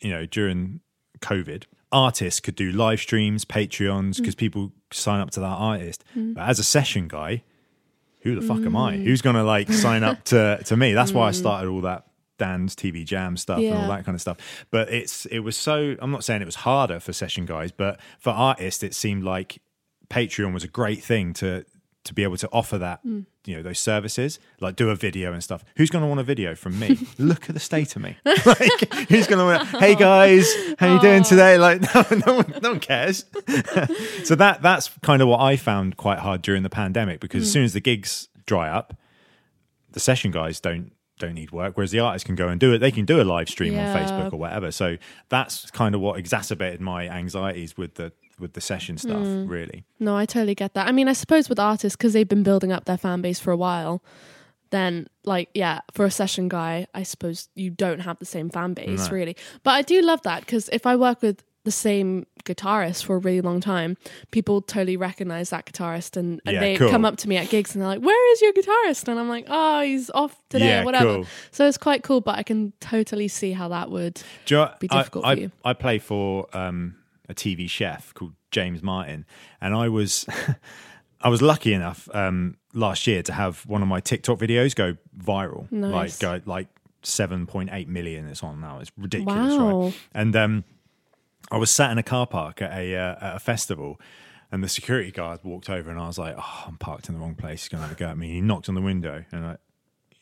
[0.00, 0.80] you know, during
[1.20, 4.16] COVID, artists could do live streams, Patreons, mm.
[4.18, 6.04] because people sign up to that artist.
[6.16, 6.34] Mm.
[6.34, 7.42] But as a session guy,
[8.20, 8.96] who the fuck am I?
[8.96, 9.04] Mm.
[9.04, 10.92] Who's gonna like sign up to to me?
[10.92, 12.05] That's why I started all that
[12.38, 14.36] Dan's TV Jam stuff and all that kind of stuff.
[14.70, 15.96] But it's it was so.
[16.00, 19.60] I'm not saying it was harder for session guys, but for artists, it seemed like
[20.08, 21.64] Patreon was a great thing to
[22.04, 23.22] to be able to offer that, Hmm.
[23.46, 25.64] you know, those services, like do a video and stuff.
[25.76, 26.96] Who's going to want a video from me?
[27.18, 28.16] Look at the state of me.
[28.24, 29.66] like, who's going to want?
[29.82, 31.58] Hey guys, how you doing today?
[31.58, 33.24] Like, no, no one, no one cares.
[34.22, 37.46] so that that's kind of what I found quite hard during the pandemic because Hmm.
[37.46, 38.94] as soon as the gigs dry up,
[39.90, 42.78] the session guys don't don't need work whereas the artists can go and do it
[42.78, 43.90] they can do a live stream Yeah.
[43.90, 44.96] on facebook or whatever so
[45.28, 49.46] that's kind of what exacerbated my anxieties with the with the session stuff Hmm.
[49.46, 50.86] really No, I totally get that.
[50.86, 53.50] I mean, I suppose with artists because they've been building up their fan base for
[53.50, 54.02] a while,
[54.70, 58.74] then like yeah, for a session guy, I suppose you don't have the same fan
[58.74, 59.12] base No.
[59.14, 59.36] really.
[59.62, 63.18] But I do love that because if I work with the same guitarist for a
[63.18, 63.98] really long time,
[64.30, 66.88] people totally recognize that guitarist and, and Yeah, they cool.
[66.88, 69.28] come up to me at gigs and they're like, "Where is your guitarist?" And I'm
[69.28, 71.26] like, "Oh, he's off today, Yeah, or whatever." cool.
[71.50, 74.22] So it's quite cool, but I can totally see how that would.
[74.46, 75.50] You know, Be I- difficult I, for you.
[75.64, 76.94] I, play for um,
[77.28, 79.26] a TV chef called James Martin,
[79.60, 80.24] and I was
[81.20, 84.96] I was lucky enough um, last year to have one of my TikTok videos go
[85.18, 86.22] viral, Nice.
[86.22, 86.68] like go like
[87.02, 88.26] seven point eight million.
[88.28, 88.78] It's on now.
[88.78, 89.80] It's ridiculous, Wow.
[89.86, 89.98] right?
[90.14, 90.64] And um,
[91.50, 94.00] I was sat in a car park at a uh, at a festival.
[94.52, 97.20] And the security guard walked over, and I was like, "Oh, I'm parked in the
[97.20, 97.62] wrong place.
[97.64, 99.44] He's going to have a go at me." And He knocked on the window, and
[99.44, 99.56] I,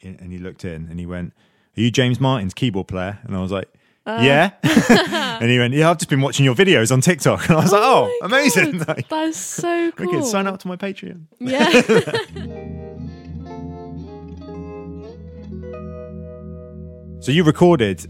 [0.00, 1.34] and he looked in, and he went,
[1.76, 3.68] "Are you James Martin's keyboard player?" And I was like,
[4.06, 4.20] Uh.
[4.22, 4.52] "Yeah."
[5.42, 7.72] and he went, "Yeah, I've just been watching your videos on TikTok." And I was
[7.72, 8.78] like, "Oh, my amazing!
[8.78, 10.06] Like, that is so cool.
[10.10, 10.24] wicked.
[10.24, 11.82] Sign up to my Patreon." Yeah.
[17.20, 18.06] So you recorded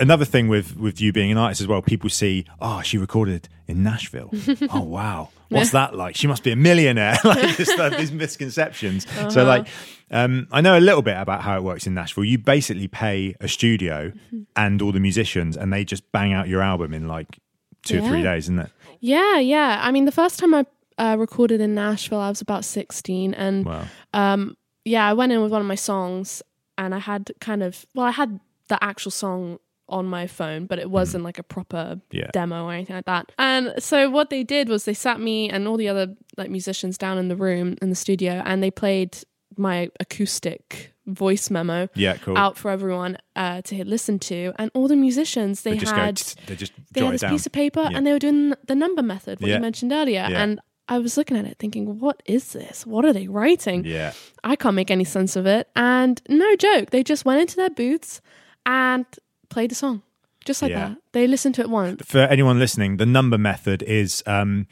[0.00, 1.82] another thing with with you being an artist as well.
[1.82, 4.30] People see, "Oh, she recorded in Nashville."
[4.70, 5.28] oh, wow.
[5.50, 6.16] What's that like?
[6.16, 7.16] She must be a millionaire.
[7.24, 9.04] like just uh, these misconceptions.
[9.06, 9.30] Uh-huh.
[9.30, 9.66] So like,
[10.10, 12.24] um, I know a little bit about how it works in Nashville.
[12.24, 14.42] You basically pay a studio Mm-hmm.
[14.56, 17.38] and all the musicians, and they just bang out your album in like
[17.82, 18.70] two or three days, isn't it?
[19.00, 19.80] Yeah, yeah.
[19.82, 20.66] I mean, the first time I
[20.98, 23.32] uh, recorded in Nashville, I was about 16.
[23.34, 23.84] And Wow.
[24.12, 26.42] um, yeah, I went in with one of my songs
[26.76, 29.58] and I had kind of, well, I had the actual song
[29.90, 32.00] on my phone, but it wasn't like a proper Mm.
[32.12, 32.30] Yeah.
[32.32, 33.30] demo or anything like that.
[33.38, 36.96] And so what they did was they sat me and all the other like musicians
[36.98, 39.18] down in the room in the studio and they played
[39.56, 42.38] my acoustic voice memo Yeah, cool.
[42.38, 44.52] out for everyone uh, to listen to.
[44.56, 46.42] And all the musicians, they, they had go.
[46.46, 47.30] They just they had this down.
[47.32, 47.96] piece of paper Yeah.
[47.96, 49.56] and they were doing the number method, what Yeah.
[49.56, 50.20] you mentioned earlier.
[50.20, 52.84] And I was looking at it thinking, what is this?
[52.86, 53.84] What are they writing?
[53.84, 54.12] yeah.
[54.44, 55.68] I can't make any sense of it.
[55.76, 58.20] And no joke, they just went into their booths
[58.66, 59.06] and
[59.50, 60.02] played the song.
[60.46, 60.88] Just like Yeah.
[60.88, 60.98] that.
[61.12, 62.02] They listened to it once.
[62.06, 64.66] for anyone listening, the number method is um,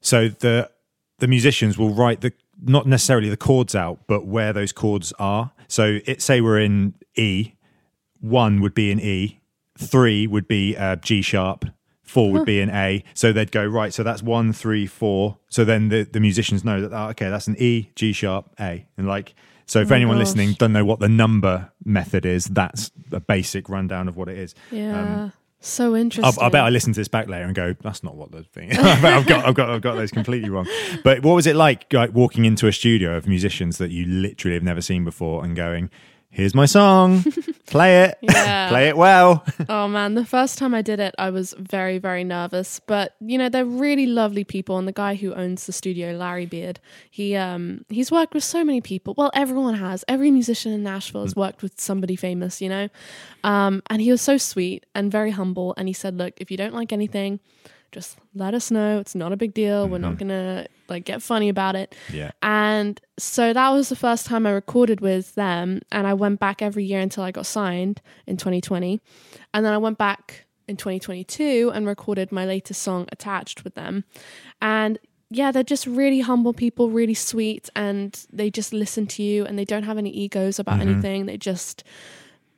[0.00, 0.70] so the
[1.18, 2.32] the musicians will write the
[2.64, 5.52] not necessarily the chords out, but where those chords are.
[5.68, 7.52] So it say we're in E,
[8.20, 9.40] one would be in E,
[9.78, 11.64] three would be uh, G sharp,
[12.02, 13.04] four would be in A.
[13.14, 13.92] So they'd go right.
[13.92, 15.38] So that's one, three, four.
[15.48, 18.86] So then the the musicians know that oh, okay, that's an E, G sharp, A,
[18.96, 19.34] and like.
[19.66, 20.26] So if oh my anyone gosh.
[20.26, 24.38] listening don't know what the number method is, that's a basic rundown of what it
[24.38, 24.54] is.
[24.70, 25.00] Yeah.
[25.00, 25.32] Um,
[25.64, 26.42] so interesting.
[26.42, 28.70] I bet I listen to this back later and go, "That's not what the thing."
[28.70, 28.78] Is.
[28.80, 30.66] I've got, I've got, I've got those completely wrong.
[31.04, 34.54] But what was it like, like walking into a studio of musicians that you literally
[34.54, 35.88] have never seen before and going,
[36.32, 37.22] "Here's my song,
[37.66, 38.68] play it, Yeah.
[38.68, 42.24] play it well." Oh man, the first time I did it, I was very, very
[42.24, 42.80] nervous.
[42.80, 46.46] But you know, they're really lovely people, and the guy who owns the studio, Larry
[46.46, 49.14] Beard, he um he's worked with so many people.
[49.16, 50.04] Well, everyone has.
[50.08, 52.88] Every musician in Nashville has worked with somebody famous, you know.
[53.44, 55.74] Um, and he was so sweet and very humble.
[55.76, 57.40] And he said, "Look, if you don't like anything,
[57.92, 58.98] just let us know.
[58.98, 59.88] It's not a big deal.
[59.88, 64.26] We're not gonna like get funny about it." Yeah, And so that was the first
[64.26, 65.80] time I recorded with them.
[65.90, 69.00] And I went back every year until I got signed in 2020.
[69.54, 74.04] And then I went back in 2022 and recorded my latest song, Attached, with them.
[74.60, 74.98] And
[75.30, 77.68] yeah, they're just really humble people, really sweet.
[77.74, 80.90] And they just listen to you and they don't have any egos about mm-hmm.
[80.90, 81.26] anything.
[81.26, 81.84] They just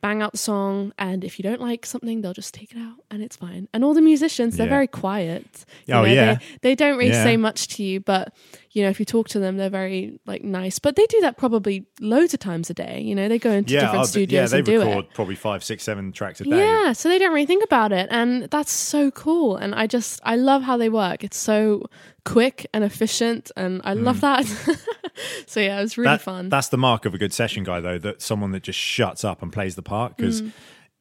[0.05, 0.93] bang out the song.
[0.99, 3.67] And if you don't like something, they'll just take it out and it's fine.
[3.73, 4.69] And all the musicians, they're Yeah.
[4.79, 5.65] very quiet.
[5.87, 6.35] You Oh, know, yeah.
[6.35, 7.23] They, they don't really Yeah.
[7.23, 8.31] say much to you, but
[8.71, 10.77] you know, if you talk to them, they're very like nice.
[10.79, 13.01] But they do that probably loads of times a day.
[13.01, 14.61] You know, they go into yeah, different I'll studios yeah.
[14.61, 15.13] They and do it.
[15.13, 16.57] probably five, six, seven tracks a day.
[16.59, 19.55] Yeah, so they don't really think about it, and that's so cool.
[19.55, 21.23] And I just I love how they work.
[21.23, 21.85] It's so
[22.25, 24.45] quick and efficient, and I love that.
[25.47, 26.13] so yeah, it was really Mm.
[26.13, 26.49] That- fun.
[26.49, 27.97] That's the mark of a good session guy, though.
[27.97, 30.43] That someone that just shuts up and plays the part because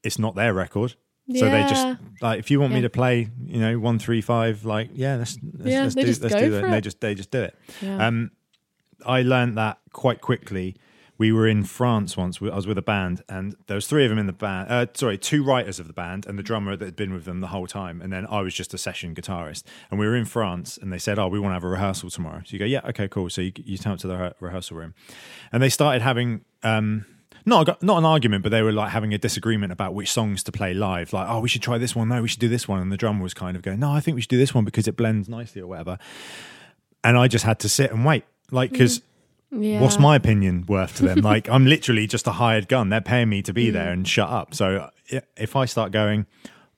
[0.03, 0.95] it's not their record.
[1.35, 1.99] So they just Mm.
[2.21, 5.39] Like if you want me to play, you know, one three five, like yeah, let's
[5.43, 6.65] let's, Yeah, let's do let's do that.
[6.65, 7.59] And they just they just do it.
[7.81, 8.07] Yeah.
[8.07, 8.31] Um,
[9.07, 10.77] I learned that quite quickly
[11.16, 12.40] we were in France once.
[12.42, 14.70] I was with a band, and there was three of them in the band.
[14.70, 17.40] Uh, sorry, two writers of the band, and the drummer that had been with them
[17.40, 18.00] the whole time.
[18.00, 19.62] And then I was just a session guitarist.
[19.90, 22.11] And we were in France, and they said, "Oh, we want to have a rehearsal
[22.11, 24.33] tomorrow." So you go, "Yeah, okay, cool." So you, you turn up to the re-
[24.40, 24.94] rehearsal room,
[25.53, 26.44] and they started having.
[26.62, 27.07] Um,
[27.46, 30.53] not not an argument, but they were like having a disagreement about which songs to
[30.53, 31.12] play live.
[31.12, 32.09] Like, oh, we should try this one.
[32.09, 32.81] No, we should do this one.
[32.81, 34.64] And the drummer was kind of going, no, I think we should do this one
[34.64, 35.98] because it blends nicely or whatever.
[37.03, 39.03] And I just had to sit and wait, like, because
[39.62, 39.81] Yeah.
[39.81, 41.19] what's my opinion worth to them?
[41.33, 42.88] like, I'm literally just a hired gun.
[42.88, 43.93] They're paying me to be there Mm.
[43.93, 44.55] and shut up.
[44.55, 44.90] So
[45.37, 46.27] if I start going,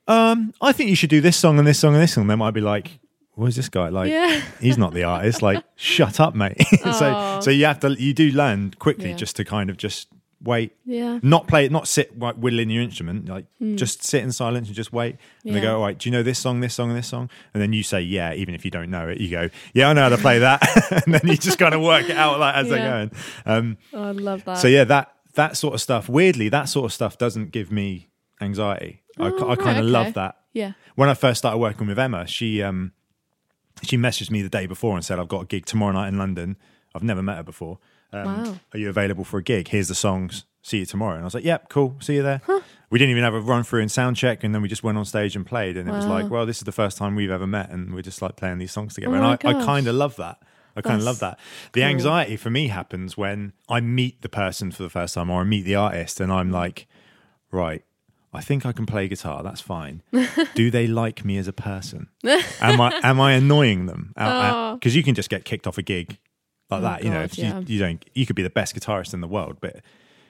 [0.09, 2.37] um, I think you should do this song and this song and this song, they
[2.37, 2.99] might be like,
[3.35, 3.89] "Where's this guy?
[3.89, 4.41] Like, Yeah.
[4.61, 5.43] he's not the artist.
[5.43, 6.61] Like, shut up, mate."
[6.99, 9.17] so, so you have to, you do learn quickly Yeah.
[9.17, 10.09] just to kind of just
[10.47, 11.19] wait, Yeah.
[11.23, 14.77] not play it, not sit like whittling your instrument, like just sit in silence and
[14.77, 15.17] just wait.
[15.45, 15.65] And they Hmm.
[15.67, 17.29] Go, all right, do you know this song, this song, and this song?
[17.53, 19.93] And then you say, yeah, even if you don't know it, you go, yeah, I
[19.93, 20.63] know how to play that.
[21.07, 23.11] and then you just kind of work it out like as they're going.
[23.45, 24.59] Um, Oh, I love that.
[24.59, 26.09] so yeah, that that sort of stuff.
[26.09, 28.09] Weirdly, that sort of stuff doesn't give me
[28.41, 29.03] anxiety.
[29.19, 30.37] I, Oh, I kind right, of love that.
[30.53, 30.73] Yeah.
[30.95, 32.93] When I first started working with Emma, she um
[33.83, 36.17] she messaged me the day before and said, "I've got a gig tomorrow night in
[36.19, 36.57] London.
[36.95, 37.79] I've never met her before.
[38.13, 38.59] Um, Wow.
[38.73, 39.69] Are you available for a gig?
[39.69, 40.45] Here's the songs.
[40.63, 41.97] See you tomorrow." And I was like, "Yep, cool.
[42.01, 42.41] See you there."
[42.89, 44.97] We didn't even have a run through and sound check, and then we just went
[44.97, 45.77] on stage and played.
[45.77, 48.03] And it was like, "Well, this is the first time we've ever met, and we're
[48.03, 50.39] just like playing these songs together." Oh and I, I kind of love that.
[50.77, 51.39] I kind of love that.
[51.73, 51.89] The cool.
[51.89, 55.45] anxiety for me happens when I meet the person for the first time or I
[55.45, 56.87] meet the artist and I'm like,
[57.51, 57.83] right,
[58.35, 59.43] I think I can play guitar.
[59.43, 60.03] That's fine.
[60.55, 62.09] Do they like me as a person?
[62.61, 64.13] am I am I annoying them?
[64.19, 64.75] Oh.
[64.75, 66.19] Because you can just get kicked off a gig
[66.71, 67.05] like oh, that.
[67.05, 67.61] You know, if yeah.
[67.61, 69.77] you, you don't, you could be the best guitarist in the world, but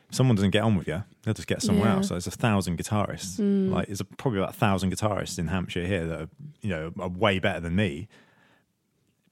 [0.08, 1.96] if someone doesn't get on with you, they'll just get somewhere Yeah.
[1.96, 2.08] Else.
[2.08, 3.36] So there's a thousand guitarists.
[3.36, 3.72] Hmm.
[3.72, 6.28] Like there's a, probably about a thousand guitarists in Hampshire here that are,
[6.60, 8.08] you know are way better than me.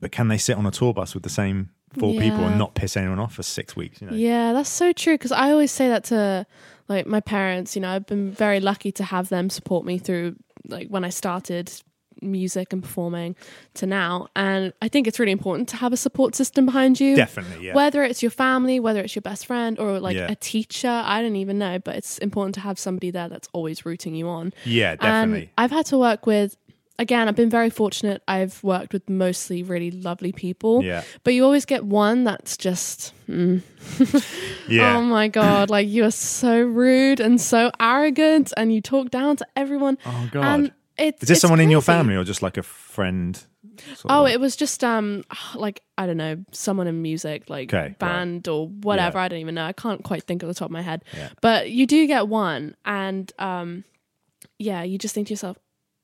[0.01, 2.75] But can they sit on a tour bus with the same four people and not
[2.75, 4.01] piss anyone off for six weeks?
[4.03, 5.15] You know, Yeah, that's so true.
[5.15, 6.47] Because I always say that to
[6.89, 7.77] like my parents.
[7.77, 10.37] You know, I've been very lucky to have them support me through
[10.67, 11.73] like when I started
[12.25, 13.37] music and performing
[13.75, 14.29] to now.
[14.37, 17.17] And I think it's really important to have a support system behind you.
[17.17, 17.67] definitely.
[17.67, 20.31] Yeah, Whether it's your family, whether it's your best friend, or like Yeah.
[20.31, 21.79] a teacher, I don't even know.
[21.79, 24.53] But it's important to have somebody there that's always rooting you on.
[24.65, 25.41] yeah, definitely.
[25.43, 26.57] And I've had to work with,
[26.99, 28.23] again, I've been very fortunate.
[28.29, 30.85] I've worked with mostly really lovely people.
[30.85, 31.03] Yeah.
[31.25, 33.63] But you always get one that's just, mm,
[34.69, 39.11] yeah, oh my God, like you are so rude and so arrogant and you talk
[39.11, 39.99] down to everyone.
[40.07, 40.45] Oh, God.
[40.45, 41.99] And it's, Is this it's someone in your crazy.
[41.99, 43.37] family or just like a friend?
[43.77, 47.49] sort of Oh, like- it was just um like I don't know, someone in music,
[47.51, 49.19] like Okay, band or whatever.
[49.19, 49.25] Yeah.
[49.25, 49.65] I don't even know.
[49.65, 51.05] I can't quite think of the top of my head.
[51.17, 51.31] Yeah.
[51.41, 53.85] But you do get one, and um,
[54.59, 55.59] yeah, you just think to yourself,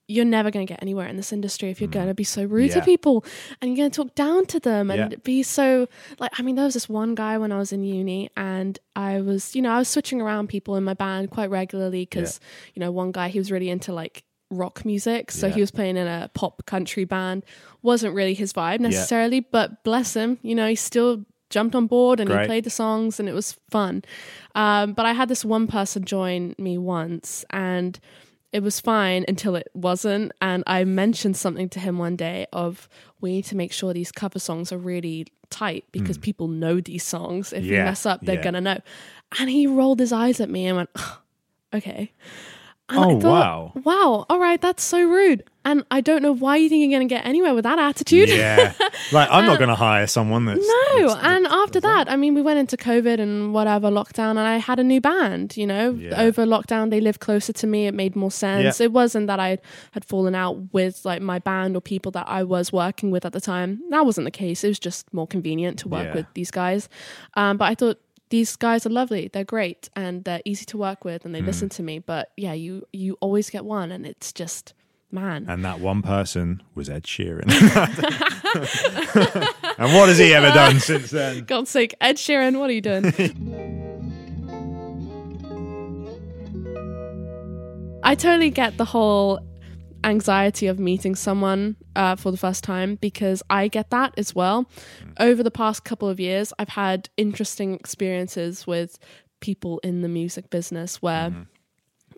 [0.08, 2.42] you're never going to get anywhere in this industry if you're going to be so
[2.44, 2.84] rude to Mm.
[2.84, 3.24] People
[3.62, 5.18] and you're going to talk down to them and Yeah.
[5.22, 5.86] be so
[6.18, 6.32] like.
[6.38, 9.54] I mean, there was this one guy when I was in uni, and I was,
[9.54, 12.40] you know, I was switching around people in my band quite regularly because,
[12.74, 15.54] you know, one guy he was really into like rock music, so Yeah.
[15.54, 17.44] he was playing in a pop country band.
[17.82, 22.20] wasn't really his vibe necessarily, but bless him, you know, he still jumped on board
[22.20, 22.42] and Great.
[22.42, 24.02] he played the songs and it was fun.
[24.54, 27.98] Um, but I had this one person join me once and
[28.52, 30.32] it was fine until it wasn't.
[30.40, 32.88] And I mentioned something to him one day of
[33.20, 37.02] we need to make sure these cover songs are really tight because people know these
[37.04, 37.52] songs.
[37.52, 37.70] If we.
[37.70, 38.42] Yeah, mess up, they're yeah.
[38.42, 38.78] gonna know.
[39.38, 40.90] And he rolled his eyes at me and went,
[41.74, 42.12] okay.
[42.92, 43.72] Oh, thought, wow.
[43.84, 44.26] Wow.
[44.28, 44.60] All right.
[44.60, 45.44] That's so rude.
[45.62, 48.30] And I don't know why you think you're going to get anywhere with that attitude.
[48.30, 48.72] yeah.
[49.12, 52.34] Like I'm not going to hire someone that's No, that's- and after that, I mean,
[52.34, 55.56] we went into COVID and whatever lockdown, and I had a new band.
[55.56, 56.20] You know, Yeah.
[56.20, 57.86] over lockdown, they lived closer to me.
[57.88, 58.78] It made more sense.
[58.80, 58.84] Yeah.
[58.84, 59.58] It wasn't that I
[59.92, 63.32] had fallen out with like my band or people that I was working with at
[63.32, 63.80] the time.
[63.90, 64.62] That wasn't the case.
[64.64, 66.14] It was just more convenient to work Yeah.
[66.14, 66.88] with these guys.
[67.34, 67.98] Um, but I thought
[68.30, 69.28] these guys are lovely.
[69.32, 71.28] They're great and they're easy to work with, Hmm.
[71.28, 71.98] and they listen to me.
[71.98, 74.74] But yeah, you you always get one, and it's just
[75.12, 75.44] man.
[75.48, 77.50] And that one person was Ed Sheeran.
[79.78, 81.44] and what has he ever done since then?
[81.46, 83.04] God's sake, Ed Sheeran, what are you doing?
[88.02, 89.40] I totally get the whole
[90.04, 94.68] anxiety of meeting someone uh, for the first time because I get that as well.
[95.18, 98.98] Over the past couple of years, I've had interesting experiences with
[99.40, 101.30] people in the music business where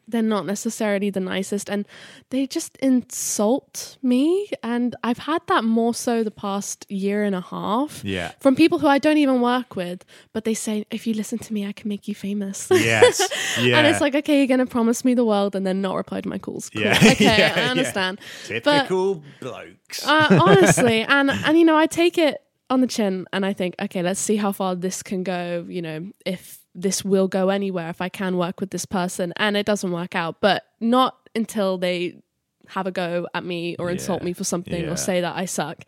[0.09, 1.87] they're not necessarily the nicest and
[2.31, 4.49] they just insult me.
[4.63, 8.33] And I've had that more so the past year and a half Yeah.
[8.41, 11.53] from people who I don't even work with, but they say, if you listen to
[11.53, 12.69] me, I can make you famous.
[12.71, 13.21] Yes.
[13.61, 13.79] Yeah.
[13.83, 16.21] And it's like, okay, you're going to promise me the world and then not reply
[16.21, 16.69] to my calls.
[16.71, 16.83] Cool.
[16.87, 16.97] Yeah.
[16.97, 18.19] Okay, Yeah, I understand.
[18.45, 20.07] typical blokes.
[20.07, 23.75] Uh, honestly, and and you know, I take it on the chin and I think,
[23.81, 25.65] okay, let's see how far this can go.
[25.69, 29.57] You know, if this will go anywhere, if I can work with this person, and
[29.57, 32.23] it doesn't work out, but not until they
[32.69, 34.91] have a go at me or insult me for something Yeah.
[34.91, 35.85] or say that I suck.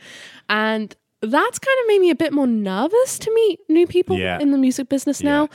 [0.48, 4.38] And that's kind of made me a bit more nervous to meet new people Yeah.
[4.40, 5.30] in the music business Yeah.
[5.30, 5.48] now.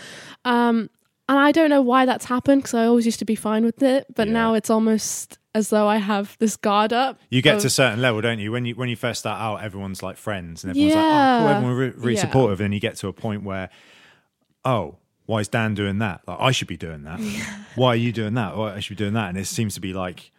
[0.45, 0.89] Um,
[1.27, 3.83] and I don't know why that's happened because I always used to be fine with
[3.83, 4.33] it, but Yeah.
[4.33, 7.19] now it's almost as though I have this guard up.
[7.29, 8.51] You get of- to a certain level, don't you?
[8.51, 11.47] When you when you first start out, everyone's like friends, and everyone's like, "Oh, cool."
[11.49, 11.55] Yeah.
[11.57, 12.21] Everyone re- really Yeah.
[12.21, 13.69] supportive, and then you get to a point where,
[14.65, 14.95] oh,
[15.29, 16.21] why is Dan doing that?
[16.27, 17.19] Like, I should be doing that.
[17.75, 18.57] Why are you doing that?
[18.57, 19.29] Why I should be doing that?
[19.29, 20.31] And it seems to be like,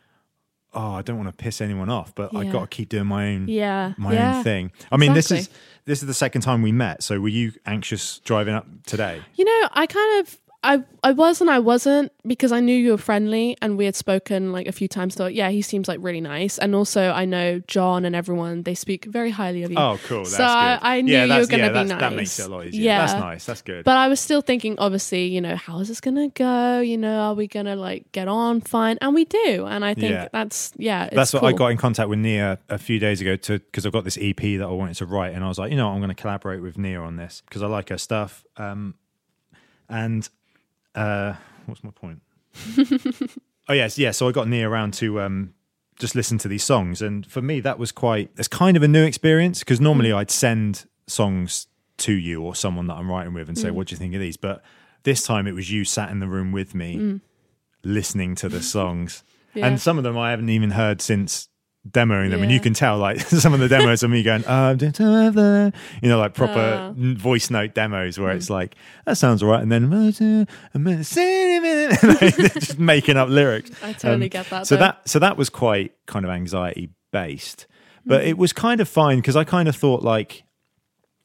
[0.74, 2.50] oh, I don't want to piss anyone off, but I Yeah.
[2.52, 4.38] got to keep doing my own Yeah, my yeah.
[4.38, 4.72] own thing.
[4.90, 5.48] I mean, this is
[5.84, 7.04] this is the second time we met.
[7.04, 9.22] So were you anxious driving up today?
[9.36, 12.90] You know, I kind of I I was and I wasn't because I knew you
[12.90, 15.14] were friendly and we had spoken like a few times.
[15.14, 18.64] Thought, yeah, he seems like really nice, and also I know John and everyone.
[18.64, 19.78] They speak very highly of you.
[19.78, 20.18] Oh, cool.
[20.18, 20.78] That's so I.
[20.82, 22.00] I knew yeah, you were going to yeah, be nice.
[22.00, 22.82] That makes it a lot easier.
[22.82, 23.44] Yeah, That's nice.
[23.46, 23.84] That's good.
[23.86, 26.80] But I was still thinking, obviously, you know, how is this going to go?
[26.80, 28.98] You know, are we going to like get on fine?
[29.00, 29.64] And we do.
[29.66, 30.28] And I think Yeah.
[30.30, 31.06] that's yeah.
[31.06, 33.86] It's That's what I got in contact with Nia a few days ago to because
[33.86, 35.88] I've got this EP that I wanted to write, and I was like, you know,
[35.88, 38.44] what, I'm going to collaborate with Nia on this because I like her stuff.
[38.58, 38.94] Um,
[39.88, 40.28] and
[40.94, 41.34] uh,
[41.66, 42.20] what's my point?
[43.68, 44.10] oh yes, yeah.
[44.10, 45.54] So I got Nia around to um,
[45.98, 48.30] just listen to these songs, and for me, that was quite.
[48.36, 51.66] It's kind of a new experience because normally I'd send songs
[51.98, 54.20] to you or someone that I'm writing with and say, "What do you think of
[54.20, 54.62] these?" But
[55.02, 57.20] this time it was you sat in the room with me,
[57.84, 59.22] listening to the songs,
[59.54, 59.66] Yeah.
[59.66, 61.48] and some of them I haven't even heard since
[61.88, 64.74] demoing them, and you can tell like some of the demos of me going, uh,
[64.74, 66.92] didn't I have the-" you know, like proper Uh.
[67.14, 68.36] voice note demos where Mm.
[68.36, 68.74] it's like
[69.06, 69.88] that sounds all right, and then
[72.52, 73.70] just making up lyrics.
[73.82, 74.66] I totally Um, get that.
[74.66, 74.80] So though.
[74.80, 77.66] that so that was quite kind of anxiety based,
[78.04, 78.08] Mm.
[78.08, 80.44] but it was kind of fine because I kind of thought like,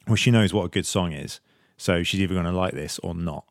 [0.08, 1.40] well, she knows what a good song is,
[1.78, 3.46] so she's either going to like this or not.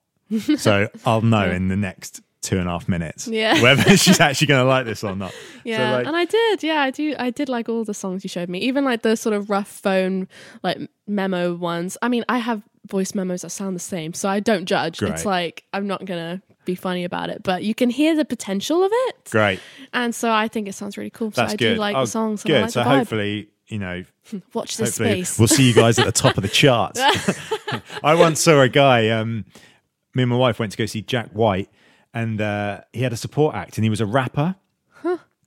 [0.57, 3.61] so I'll know in the next two and a half minutes Yeah.
[3.63, 5.35] whether she's actually going to like this or not.
[5.65, 6.63] Yeah, so like, and I did.
[6.63, 7.15] Yeah, I do.
[7.19, 9.69] I did like all the songs you showed me, even like the sort of rough
[9.69, 10.29] phone
[10.63, 11.97] like memo ones.
[12.03, 14.99] I mean, I have voice memos that sound the same, so I don't judge.
[14.99, 15.13] Great.
[15.13, 18.83] It's like I'm not gonna be funny about it, but you can hear the potential
[18.85, 19.61] of it, great,
[19.93, 21.31] and so I think it sounds really cool.
[21.33, 21.75] So that's I good.
[21.75, 22.43] do like Oh, the songs.
[22.43, 22.61] Good.
[22.63, 24.05] Like so hopefully, you know,
[24.55, 25.39] Watch this space.
[25.39, 27.01] we'll see you guys at the top of the charts.
[28.03, 29.09] I once saw a guy.
[29.11, 29.45] Um,
[30.15, 31.69] me and my wife went to go see Jack White,
[32.15, 34.55] and uh, he had a support act, and he was a rapper.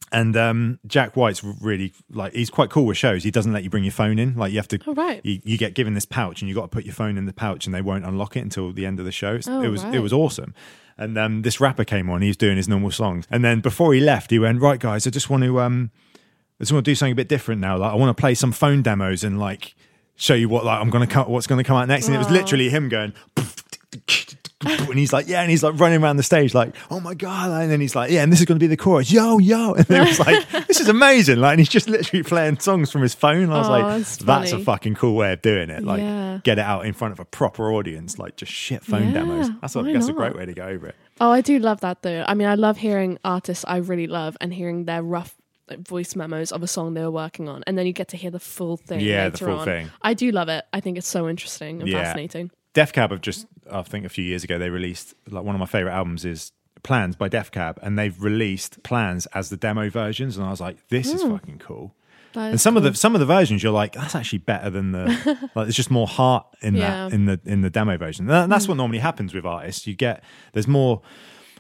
[0.10, 3.26] And um, Jack White's really like he's quite cool with shows.
[3.26, 4.36] He doesn't let you bring your phone in.
[4.38, 5.20] Like you have to, Oh, right.
[5.26, 7.34] you, you get given this pouch, and you got to put your phone in the
[7.34, 9.38] pouch, and they won't unlock it until the end of the show.
[9.48, 10.54] Oh, it was it was awesome.
[10.98, 12.22] And um, this rapper came on.
[12.22, 15.06] He was doing his normal songs, and then before he left, he went, "Right, guys,
[15.06, 17.78] I just want to um, I just want to do something a bit different now.
[17.78, 19.76] Like I want to play some phone demos and like
[20.16, 22.06] show you what like I'm gonna come what's gonna come out next.
[22.08, 23.12] And it was literally him going
[24.66, 27.52] and he's like, yeah, and he's like running around the stage like, oh my god,
[27.62, 29.90] and then he's like, yeah, and this is gonna be the chorus, yo, yo, and
[29.90, 33.14] it was like, this is amazing, like, and he's just literally playing songs from his
[33.14, 33.44] phone.
[33.44, 35.84] And I was Aw, like, that's that's a fucking cool way of doing it.
[35.84, 36.40] Like, Yeah.
[36.44, 39.50] get it out in front of a proper audience, like just shit phone Yeah, demos.
[39.62, 40.96] That's a, that's a great way to go over it.
[41.22, 42.24] Oh, I do love that though.
[42.28, 45.36] I mean, I love hearing artists I really love and hearing their rough
[45.70, 48.18] like, voice memos of a song they were working on, and then you get to
[48.18, 49.02] hear the full thing.
[49.02, 49.66] Yeah, the later full on.
[49.66, 49.92] thing.
[50.02, 50.66] I do love it.
[50.74, 52.04] I think it's so interesting and Yeah.
[52.06, 52.50] fascinating.
[52.74, 55.60] Death Cab have just, I think a few years ago, they released like one of
[55.60, 56.52] my favorite albums is
[56.84, 60.62] Plans by Death Cab, and they've released Plans as the demo versions, and I was
[60.62, 61.32] like, this is hmm.
[61.32, 61.94] fucking cool.
[62.34, 62.92] That And is some of cool.
[62.92, 65.06] the some of the versions, you're like, that's actually better than the
[65.56, 65.66] like.
[65.66, 67.06] There's just more heart in Yeah.
[67.10, 68.30] that in the in the demo version.
[68.30, 68.72] And that's hmm.
[68.72, 69.88] what normally happens with artists.
[69.88, 71.02] You get there's more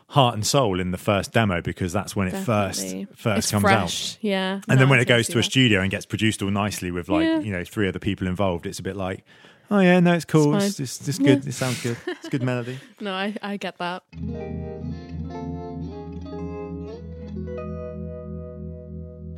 [0.09, 3.05] heart and soul in the first demo because that's when it Definitely.
[3.05, 4.13] first first it's comes fresh.
[4.15, 4.17] out.
[4.21, 4.53] Yeah.
[4.53, 5.45] And No, then I when it totally goes see to a that.
[5.51, 7.39] studio and gets produced all nicely with like Yeah.
[7.39, 9.25] you know three other people involved, it's a bit like,
[9.71, 10.55] oh yeah, no, it's cool.
[10.55, 11.45] It's It's it's, it's good.
[11.47, 11.97] It sounds good.
[12.07, 12.79] It's good melody.
[12.99, 14.03] No, I, I get that.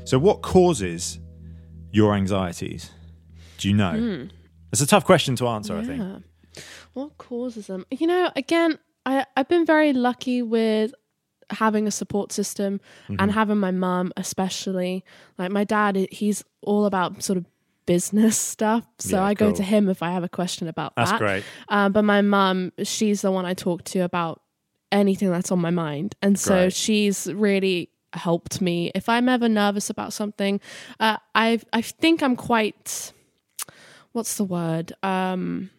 [0.05, 1.19] So, what causes
[1.91, 2.89] your anxieties?
[3.59, 4.27] Do you know?
[4.71, 5.77] It's a tough question to answer.
[5.77, 6.23] I think.
[6.93, 7.85] What causes them?
[7.91, 10.93] You know, again, I, I've been very lucky with
[11.51, 13.15] having a support system Mm-hmm.
[13.19, 15.03] and having my mum, especially.
[15.37, 17.45] Like my dad, he's all about sort of
[17.89, 18.85] business stuff.
[18.99, 19.55] So Yeah, I go cool.
[19.55, 21.01] to him if I have a question about that.
[21.01, 21.17] That's that.
[21.19, 21.43] great.
[21.69, 24.41] Um, but my mum, she's the one I talk to about
[24.91, 26.13] anything that's on my mind.
[26.21, 26.73] And so Great.
[26.73, 28.91] she's really helped me.
[28.93, 30.61] If I'm ever nervous about something,
[30.99, 33.11] uh, I I think I'm quite
[34.11, 34.93] what's the word?
[35.01, 35.71] Um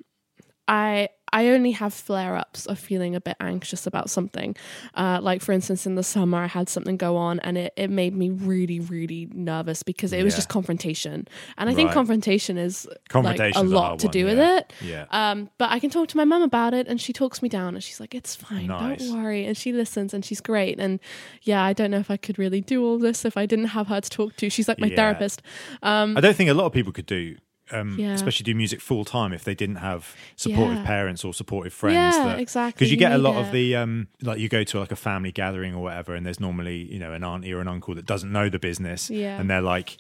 [0.66, 4.56] I I only have flare ups of feeling a bit anxious about something.
[4.94, 7.90] Uh, like, for instance, in the summer, I had something go on and it, it
[7.90, 10.36] made me really, really nervous because it was Yeah.
[10.36, 11.28] think just confrontation.
[11.58, 14.58] And I think confrontation is like, a lot to one, do with yeah.
[14.58, 14.72] it.
[14.80, 15.04] Yeah.
[15.10, 17.74] Um, but I can talk to my mum about it and she talks me down
[17.74, 18.98] and she's like, it's fine, Nice.
[19.06, 19.44] don't worry.
[19.44, 20.78] And she listens and she's great.
[20.80, 20.98] And
[21.42, 23.88] yeah, I don't know if I could really do all this if I didn't have
[23.88, 24.50] her to talk to.
[24.50, 24.96] She's like my Yeah.
[24.96, 25.42] therapist.
[25.82, 27.36] Um, I don't think a lot of people could do,
[27.72, 28.12] um, Yeah.
[28.12, 30.84] especially do music full time if they didn't have supportive Yeah.
[30.86, 32.16] parents or supportive friends.
[32.16, 32.72] Yeah, that, exactly.
[32.78, 34.96] Because you You get a lot of the, um, like you go to like a
[34.96, 38.06] family gathering or whatever, and there's normally you know an auntie or an uncle that
[38.06, 39.40] doesn't know the business, Yeah.
[39.40, 39.96] and they're like.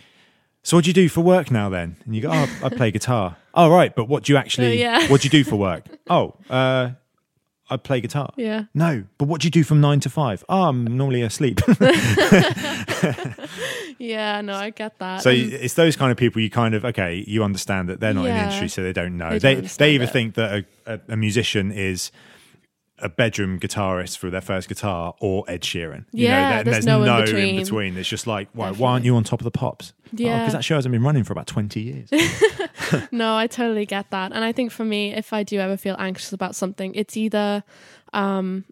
[0.62, 1.96] So what do you do for work now then?
[2.04, 3.36] And you go, oh, I play guitar.
[3.54, 3.96] Oh, right.
[3.96, 5.08] But what do you actually, Oh, yeah.
[5.08, 5.86] what do you do for work?
[6.10, 6.90] Oh, uh,
[7.70, 8.32] I play guitar.
[8.36, 8.64] yeah.
[8.74, 10.44] No, but what do you do from nine to five?
[10.48, 11.60] Oh, I'm normally asleep.
[13.98, 15.22] Yeah, no, I get that.
[15.22, 18.14] So And- it's those kind of people you kind of okay, you understand that they're
[18.14, 19.38] not in the industry, so they don't know.
[19.38, 20.10] They They they, either it.
[20.10, 22.10] think that a, a, a musician is
[23.02, 26.04] a bedroom guitarist for their first guitar or Ed Sheeran.
[26.12, 27.56] You Yeah, know, there- there's there's no no, in in between.
[27.56, 27.96] between.
[27.96, 29.92] It's just like, why, why aren't you on top of the pops?
[30.12, 30.38] Yeah.
[30.40, 32.10] because that show hasn't been running for about twenty years.
[33.12, 34.32] no, I totally get that.
[34.32, 37.62] And I think for me, if I do ever feel anxious about something, it's either
[38.12, 38.64] um,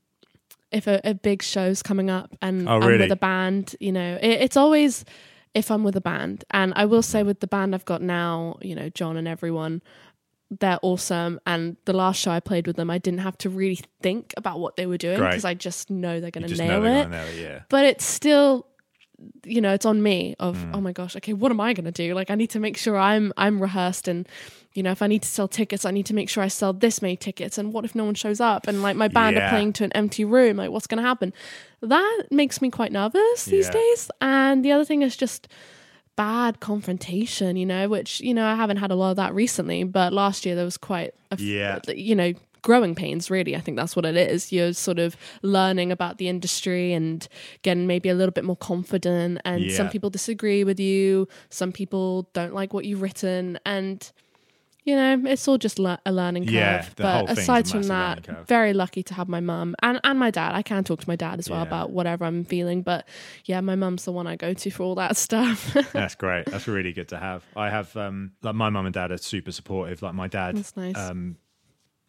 [0.72, 3.02] if a, a big show's coming up and Oh, I'm really?
[3.04, 5.04] with a band, you know, it, it's always
[5.54, 6.44] if I'm with a band.
[6.50, 9.80] And I will say with the band I've got now, you know, John and everyone,
[10.50, 11.38] they're awesome.
[11.46, 14.60] And the last show I played with them, I didn't have to really think about
[14.60, 17.04] what they were doing because I just know they're going to nail it.
[17.04, 17.36] gonna nail it.
[17.40, 17.60] Yeah.
[17.68, 18.66] But it's still
[19.44, 20.76] you know it's on me of Mm.
[20.76, 22.76] oh my gosh okay what am i going to do like i need to make
[22.76, 24.28] sure i'm i'm rehearsed and
[24.74, 26.72] you know if i need to sell tickets i need to make sure i sell
[26.72, 29.48] this many tickets and what if no one shows up and like my band Yeah.
[29.48, 31.32] are playing to an empty room like what's going to happen
[31.82, 33.72] that makes me quite nervous these Yeah.
[33.72, 35.48] days and the other thing is just
[36.18, 39.84] bad confrontation you know which you know i haven't had a lot of that recently
[39.84, 41.78] but last year there was quite a f- Yeah.
[41.88, 45.16] Uh, you know growing pains really i think that's what it is you're sort of
[45.42, 47.28] learning about the industry and
[47.62, 52.28] getting maybe a little bit more confident and some people disagree with you some people
[52.32, 54.10] don't like what you've written and
[54.88, 58.72] you know it's all just le- a learning curve Yeah, but aside from that very
[58.72, 61.38] lucky to have my mum and, and my dad i can talk to my dad
[61.38, 61.66] as well Yeah.
[61.70, 63.06] about whatever i'm feeling but
[63.44, 66.46] yeah my mum's the one i go to for all that stuff That's great.
[66.46, 67.40] That's really good to have.
[67.56, 70.00] I have um like my mum and dad are super supportive.
[70.02, 70.96] Like my dad That's nice.
[70.96, 71.36] um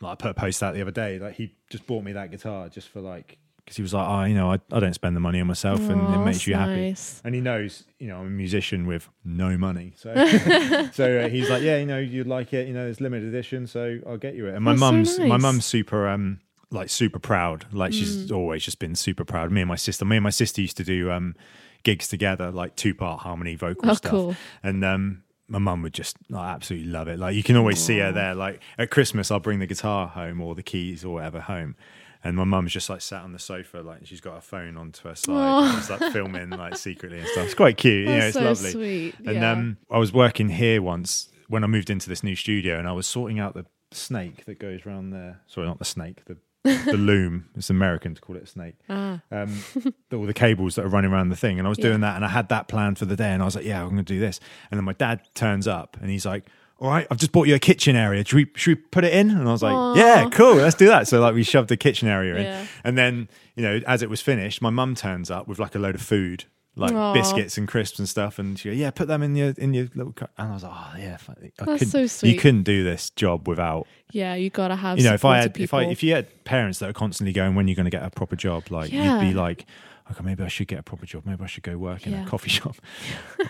[0.01, 2.32] like I put a post out the other day, like he just bought me that
[2.32, 3.38] guitar just for like
[3.70, 5.80] because he was like, oh, you know, I, I don't spend the money on myself
[5.89, 6.88] and it makes you happy.
[6.89, 7.22] nice.
[7.24, 10.13] And he knows, you know, I'm a musician with no money, so
[10.91, 13.67] so uh, he's like, yeah, you know, you'd like it, you know, it's limited edition,
[13.67, 14.55] so I'll get you it.
[14.55, 16.39] And my That's so mum's my mum's super um
[16.72, 17.95] like super proud, like Mm.
[17.95, 19.51] she's always just been super proud.
[19.51, 21.36] Me and my sister, me and my sister used to do um
[21.84, 24.36] gigs together, like two part harmony vocal Oh, stuff, cool.
[24.63, 27.17] and um my mum would just like, absolutely love it.
[27.17, 28.36] Like you can always see her there.
[28.36, 31.76] Like at Christmas, I'll bring the guitar home or the keys or whatever home.
[32.24, 35.07] And my mum's just like sat on the sofa, like she's got her phone onto
[35.07, 37.45] her side, she's like filming like secretly and stuff.
[37.45, 38.26] It's quite cute, you know.
[38.26, 38.72] It's so lovely.
[38.72, 39.51] sweet, And yeah.
[39.53, 42.91] um, I was working here once when I moved into this new studio, and I
[42.91, 45.39] was sorting out the snake that goes around there.
[45.47, 47.45] Sorry, not the snake, the the loom.
[47.55, 48.76] It's American to call it a snake.
[48.89, 49.22] Ah.
[49.32, 49.63] Um,
[50.09, 51.86] the- all the cables that are running around the thing, and I was Yeah.
[51.86, 53.82] doing that, and I had that plan for the day, and I was like, "Yeah,
[53.82, 56.45] I'm going to do this." And then my dad turns up, and he's like.
[56.82, 58.23] All right, I've just bought you a kitchen area.
[58.25, 59.32] Should we, should we put it in?
[59.32, 59.95] And I was like, Aw.
[59.95, 61.07] yeah, cool, let's do that.
[61.07, 62.43] So like we shoved the kitchen area in.
[62.43, 62.67] Yeah.
[62.86, 65.80] And then, you know, as it was finished, my mum turns up with like a
[65.80, 66.45] load of food,
[66.77, 67.13] like Aw.
[67.13, 68.39] biscuits and crisps and stuff.
[68.39, 70.32] And she goes, yeah, put them in your in your little cup.
[70.38, 71.17] And I was like, oh yeah.
[71.27, 75.13] I That's so You couldn't do this job without, yeah you gotta have you know,
[75.13, 77.75] if I had, if I, if you had parents that are constantly going, when you're
[77.75, 79.65] going to get a proper job, like you'd be like,
[80.12, 81.24] okay, maybe I should get a proper job.
[81.26, 82.24] Maybe I should go work in Yeah.
[82.26, 82.76] a coffee shop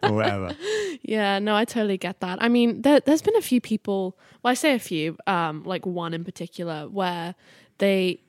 [0.03, 0.55] or whatever.
[1.01, 2.41] Yeah, no, I totally get that.
[2.41, 4.17] I mean, there, there's been a few people.
[4.43, 7.35] Well, I say a few, um, like one in particular, where
[7.77, 8.21] they,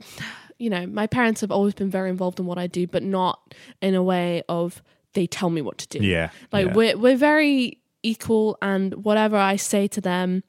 [0.58, 3.54] you know, my parents have always been very involved in what I do, but not
[3.80, 4.82] in a way of
[5.14, 6.04] they tell me what to do.
[6.04, 6.30] Yeah.
[6.52, 6.74] like yeah.
[6.74, 10.42] we're we're very equal, and whatever I say to them.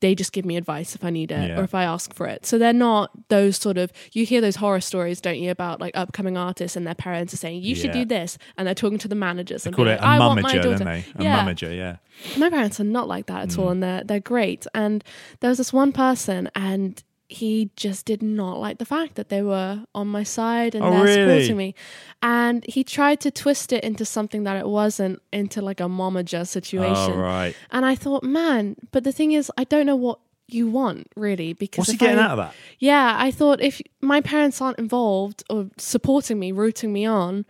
[0.00, 1.58] They just give me advice if I need it Yeah.
[1.58, 2.44] or if I ask for it.
[2.44, 5.96] So they're not those sort of you hear those horror stories, don't you, about like
[5.96, 8.02] upcoming artists and their parents are saying, You should Yeah.
[8.02, 10.42] do this and they're talking to the managers and Call it like, a I want
[10.42, 11.04] my mummager, don't they?
[11.18, 11.96] A yeah mummager, yeah.
[12.36, 13.58] my parents are not like that at Mm.
[13.58, 15.02] all and they're they're great and
[15.40, 19.42] there was this one person and he just did not like the fact that they
[19.42, 21.40] were on my side and Oh, they're really?
[21.42, 21.74] supporting me
[22.22, 26.46] and he tried to twist it into something that it wasn't into like a momager
[26.46, 27.54] situation Oh, right.
[27.72, 31.52] and i thought man but the thing is i don't know what you want really
[31.52, 32.54] because What's he getting I- out of that?
[32.78, 37.44] yeah i thought if my parents aren't involved or supporting me rooting me on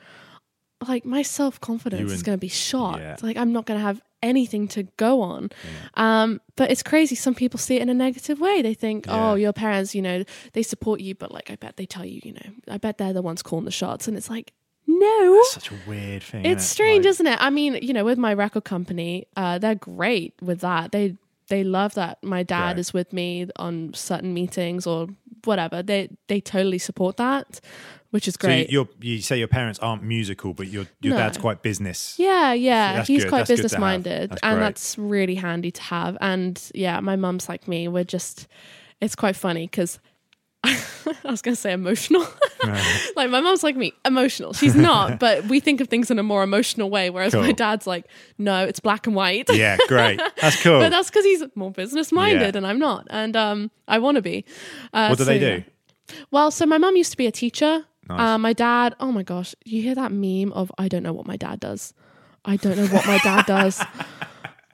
[0.87, 3.01] like my self confidence is going to be shot.
[3.01, 3.17] yeah.
[3.23, 5.51] Like I'm not going to have anything to go on.
[5.95, 7.15] Um, but it's crazy.
[7.15, 8.63] Some people see it in a negative way.
[8.63, 9.31] They think, Yeah.
[9.31, 12.21] oh, your parents, you know, they support you, but like, I bet they tell you,
[12.25, 14.09] you know, I bet they're the ones calling the shots.
[14.09, 14.53] And it's like,
[14.87, 15.43] no.
[15.51, 16.45] Such a weird thing.
[16.47, 17.39] It's isn't strange, Like- isn't it?
[17.41, 20.93] I mean, you know, with my record company, uh, they're great with that.
[20.93, 21.17] They
[21.49, 22.79] they love that my dad Right.
[22.81, 25.07] is with me on certain meetings or
[25.45, 25.81] whatever.
[25.83, 27.61] They they totally support that,
[28.11, 28.71] which is So you, great.
[28.71, 31.19] you're, you say your parents aren't musical, but your your No.
[31.21, 32.15] dad's quite business.
[32.19, 33.29] yeah, yeah, That's he's good.
[33.31, 33.65] quite That's good to have.
[33.65, 36.17] business minded, That's and that's really handy to have.
[36.21, 37.89] And yeah, my mum's like me.
[37.89, 38.47] We're just,
[39.01, 39.99] it's quite funny because.
[40.65, 42.27] I was going to say emotional.
[43.15, 44.53] like my mom's like me, emotional.
[44.53, 47.09] She's not, but we think of things in a more emotional way.
[47.11, 48.07] Whereas my dad's like,
[48.39, 49.49] no, it's black and white.
[49.55, 50.21] yeah, great.
[50.41, 50.81] That's cool.
[50.81, 52.59] but that's because he's more business minded Yeah.
[52.59, 54.45] and I'm not, and um, I want to be.
[54.93, 55.63] Uh, what do so, they do?
[56.33, 57.85] Well, so my mum used to be a teacher.
[58.09, 58.21] Nice.
[58.21, 61.27] Uh, my dad, oh my gosh, you hear that meme of I don't know what
[61.27, 61.93] my dad does.
[62.45, 63.83] I don't know what my dad does.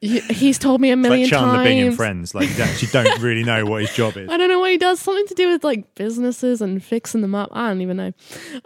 [0.03, 1.97] He- He's told me a It's million like Chandler Bing and times.
[1.97, 2.35] Friends.
[2.35, 4.29] Like you actually don't really know what his job is.
[4.29, 4.99] I don't know what he does.
[5.01, 7.51] Something to do with like businesses and fixing them up.
[7.53, 8.13] I don't even know.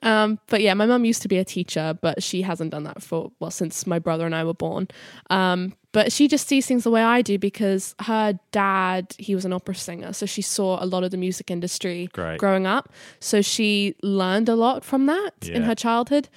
[0.03, 3.03] Um, but yeah, my mum used to be a teacher, but she hasn't done that
[3.03, 4.89] for well since my brother and I were born.
[5.29, 9.45] Um, but she just sees things the way I do because her dad, he was
[9.45, 12.39] an opera singer, so she saw a lot of the music industry Great.
[12.39, 12.91] growing up.
[13.21, 16.29] So she learned a lot from that in her childhood.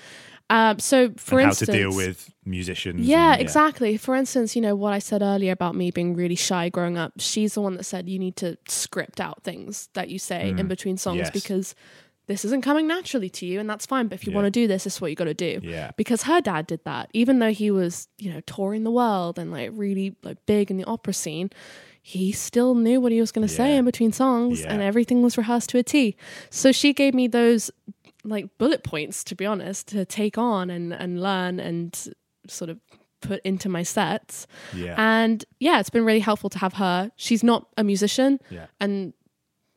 [0.50, 3.02] Um, so for and how to deal with musicians.
[3.08, 3.98] yeah, and- exactly.
[3.98, 7.14] For instance, you know, what I said earlier about me being really shy growing up,
[7.20, 10.68] she's the one that said you need to script out things that you say in
[10.68, 11.24] between songs Mm.
[11.26, 11.32] Yes.
[11.32, 11.76] because
[12.28, 14.08] this isn't coming naturally to you and that's fine.
[14.08, 14.36] But if you Yeah.
[14.38, 15.60] want to do this, this is what you got to do.
[15.64, 15.92] Yeah.
[15.98, 17.10] Because her dad did that.
[17.14, 20.78] Even though he was, you know, touring the world and like really like big in
[20.78, 21.50] the opera scene,
[22.02, 24.72] he still knew what he was going to say in between songs Yeah.
[24.74, 26.16] and everything was rehearsed to a T.
[26.50, 27.70] So she gave me those
[28.24, 32.10] like bullet points to be honest to take on and and learn and
[32.48, 32.78] sort of
[33.22, 34.96] put into my sets Yeah.
[34.98, 38.66] and yeah it's been really helpful to have her she's not a musician Yeah.
[38.80, 39.14] and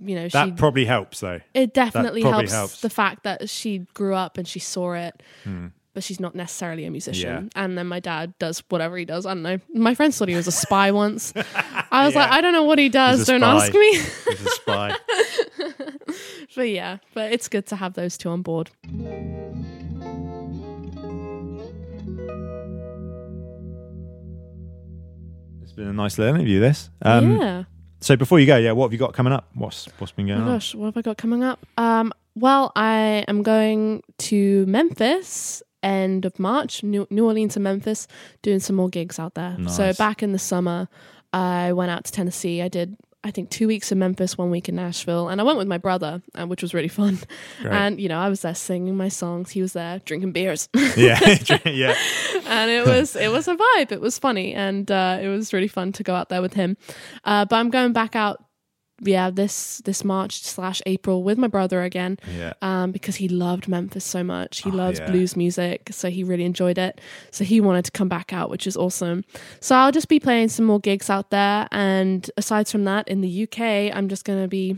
[0.04, 1.40] you know that she probably helps though.
[1.54, 2.80] it definitely helps, helps.
[2.80, 5.68] the fact that she grew up and she saw it hmm.
[5.94, 7.62] but she's not necessarily a musician Yeah.
[7.64, 10.34] and then my dad does whatever he does i don't know my friends thought he
[10.34, 11.32] was a spy once
[11.92, 13.54] i was like i don't know what he does don't spy.
[13.56, 14.96] ask me He's a spy.
[16.54, 18.70] but yeah but it's good to have those two on board
[25.62, 26.60] it's been a nice little interview.
[26.60, 26.90] This.
[27.02, 27.64] Um, yeah
[28.00, 29.48] So before you go, yeah, what have you got coming up?
[29.54, 30.48] What's what's been going Oh on?
[30.54, 31.64] gosh, what have I got coming up?
[31.78, 38.06] Um, well, I am going to Memphis end of March, New, New Orleans and Memphis,
[38.42, 39.56] doing some more gigs out there.
[39.68, 40.88] So back in the summer,
[41.32, 42.62] I went out to Tennessee.
[42.62, 42.96] I did.
[43.24, 45.78] I think two weeks in Memphis, one week in Nashville, and I went with my
[45.78, 47.18] brother, uh, which was really fun.
[47.60, 47.72] Great.
[47.72, 49.50] And you know, I was there singing my songs.
[49.50, 51.18] He was there drinking beers, yeah,
[51.64, 51.94] yeah.
[52.46, 53.92] and it was it was a vibe.
[53.92, 56.76] It was funny, and uh, it was really fun to go out there with him.
[57.24, 58.44] Uh, but I'm going back out,
[59.04, 62.52] yeah, this this March slash April with my brother again, Yeah.
[62.62, 64.60] um, because he loved Memphis so much.
[64.60, 65.10] He Oh, loves yeah.
[65.10, 67.00] blues music, so he really enjoyed it.
[67.30, 69.24] So he wanted to come back out, which is awesome.
[69.60, 73.20] So I'll just be playing some more gigs out there, and aside from that, in
[73.20, 74.76] the UK, I'm just going to be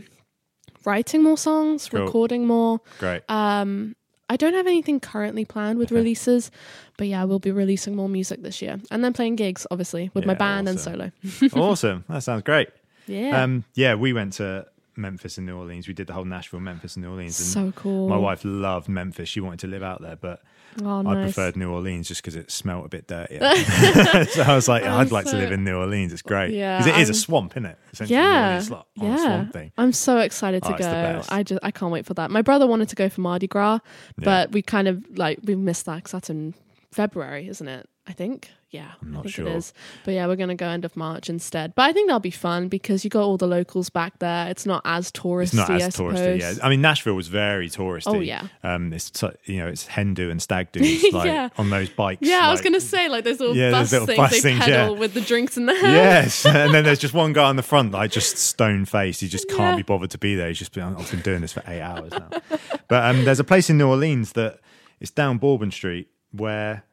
[0.85, 2.05] writing more songs, Cool.
[2.05, 2.79] recording more.
[2.99, 3.23] Great.
[3.29, 3.95] Um,
[4.29, 5.95] I don't have anything currently planned with Okay.
[5.97, 6.49] releases,
[6.97, 10.25] but yeah, we'll be releasing more music this year, and then playing gigs, obviously, with
[10.25, 10.93] my band awesome.
[10.95, 11.11] and
[11.53, 11.61] solo.
[11.63, 12.05] awesome.
[12.09, 12.69] That sounds great.
[13.07, 15.87] Yeah, Um, yeah, we went to Memphis and New Orleans.
[15.87, 17.39] We did the whole Nashville, Memphis, and New Orleans.
[17.39, 18.07] And so cool.
[18.09, 19.29] my wife loved Memphis.
[19.29, 20.41] She wanted to live out there, but
[20.81, 23.39] oh, I preferred New Orleans just because it smelt a bit dirtier.
[24.29, 26.13] so I was like, Oh, I'd like to live in New Orleans.
[26.13, 26.53] It's great.
[26.53, 27.77] Yeah, Because it is a I'm- swamp, isn't it?
[27.93, 29.17] Essentially, Yeah, like a yeah.
[29.17, 29.71] swamp thing.
[29.77, 31.21] I'm so excited to Oh, go.
[31.29, 32.31] I just I can't wait for that.
[32.31, 33.79] My brother wanted to go for Mardi Gras,
[34.17, 36.53] but we kind of like we missed that because that's in
[36.91, 37.89] February, isn't it?
[38.07, 38.49] I think.
[38.75, 39.47] Yeah, I'm I not think sure.
[39.47, 39.73] it is.
[40.03, 41.73] But yeah, we're gonna go end of March instead.
[41.75, 44.49] But I think that'll be fun because you got all the locals back there.
[44.49, 45.43] It's not as touristy.
[45.43, 46.17] It's not I as touristy.
[46.17, 46.41] suppose.
[46.41, 48.03] Yeah, I mean Nashville was very touristy.
[48.07, 48.47] Oh, yeah.
[48.63, 49.11] um, it's
[49.45, 51.49] you know it's hen do and stag do's like Yeah.
[51.57, 52.21] on those bikes.
[52.27, 54.39] Yeah, I was gonna say like those little Yeah, bus those little things bus they
[54.41, 54.99] things, pedal yeah.
[54.99, 55.93] with the drinks in the hand.
[55.93, 59.21] Yes, and then there's just one guy on the front, like just stone faced.
[59.21, 59.75] He just can't Yeah.
[59.77, 60.49] be bothered to be there.
[60.49, 62.29] He's just been, I've been doing this for eight hours now.
[62.87, 64.59] But um, there's a place in New Orleans that
[64.99, 66.83] it's down Bourbon Street where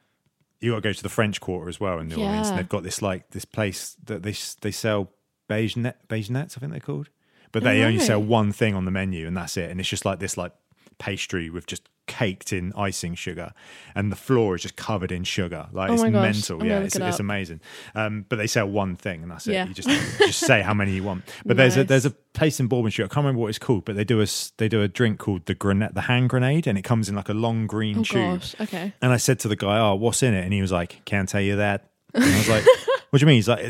[0.63, 2.49] you got to go to the French Quarter as well in New Orleans.
[2.49, 5.11] And they've got this like this place that they they sell
[5.49, 7.09] beignet beige nets, I think they're called,
[7.51, 8.07] but they only right.
[8.07, 9.71] sell one thing on the menu, and that's it.
[9.71, 10.53] And it's just like this like
[10.99, 13.53] pastry with just caked in icing sugar,
[13.95, 15.67] and the floor is just covered in sugar.
[15.73, 16.61] Like Oh it's gosh, mental.
[16.61, 17.61] I'm yeah, it's, it it's amazing.
[17.95, 19.67] Um, but they sell one thing, and that's it.
[19.69, 19.89] You just
[20.19, 21.25] just say how many you want.
[21.45, 23.05] But there's a there's a place in Bourbon Street.
[23.07, 24.27] I can't remember what it's called, but they do a
[24.59, 27.29] they do a drink called the grenade, the hand grenade, and it comes in like
[27.29, 28.41] a long green Oh tube.
[28.41, 28.55] gosh.
[28.61, 28.93] Okay.
[29.03, 31.29] And I said to the guy, "Oh, what's in it?" And he was like, "Can't
[31.29, 32.65] tell you that." And I was like,
[33.13, 33.61] "What do you mean?" He's like,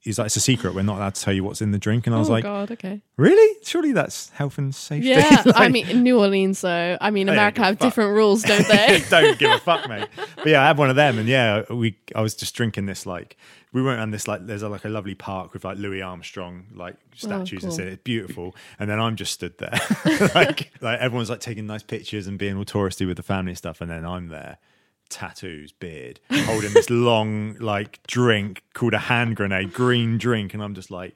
[0.00, 0.72] "He's like, it's a secret.
[0.72, 2.44] We're not allowed to tell you what's in the drink." And I was oh like,
[2.44, 3.02] God, okay.
[3.16, 3.58] "Really?
[3.64, 6.96] Surely that's health and safety." Yeah, I mean, in New Orleans, though.
[7.00, 9.02] I mean, America have different rules, don't they?
[9.10, 10.06] don't give a fuck, mate.
[10.36, 11.98] But yeah, I had one of them, and yeah, we.
[12.14, 13.36] I was just drinking this like
[13.72, 16.66] we went around this like there's a, like a lovely park with like Louis Armstrong
[16.74, 17.76] like oh, statues and cool.
[17.76, 19.78] said it's beautiful, and then I'm just stood there
[20.34, 23.80] like like everyone's like taking nice pictures and being all touristy with the family stuff,
[23.80, 24.58] and then I'm there.
[25.12, 30.74] Tattoos, beard, holding this long like drink called a hand grenade, green drink, and I'm
[30.74, 31.14] just like,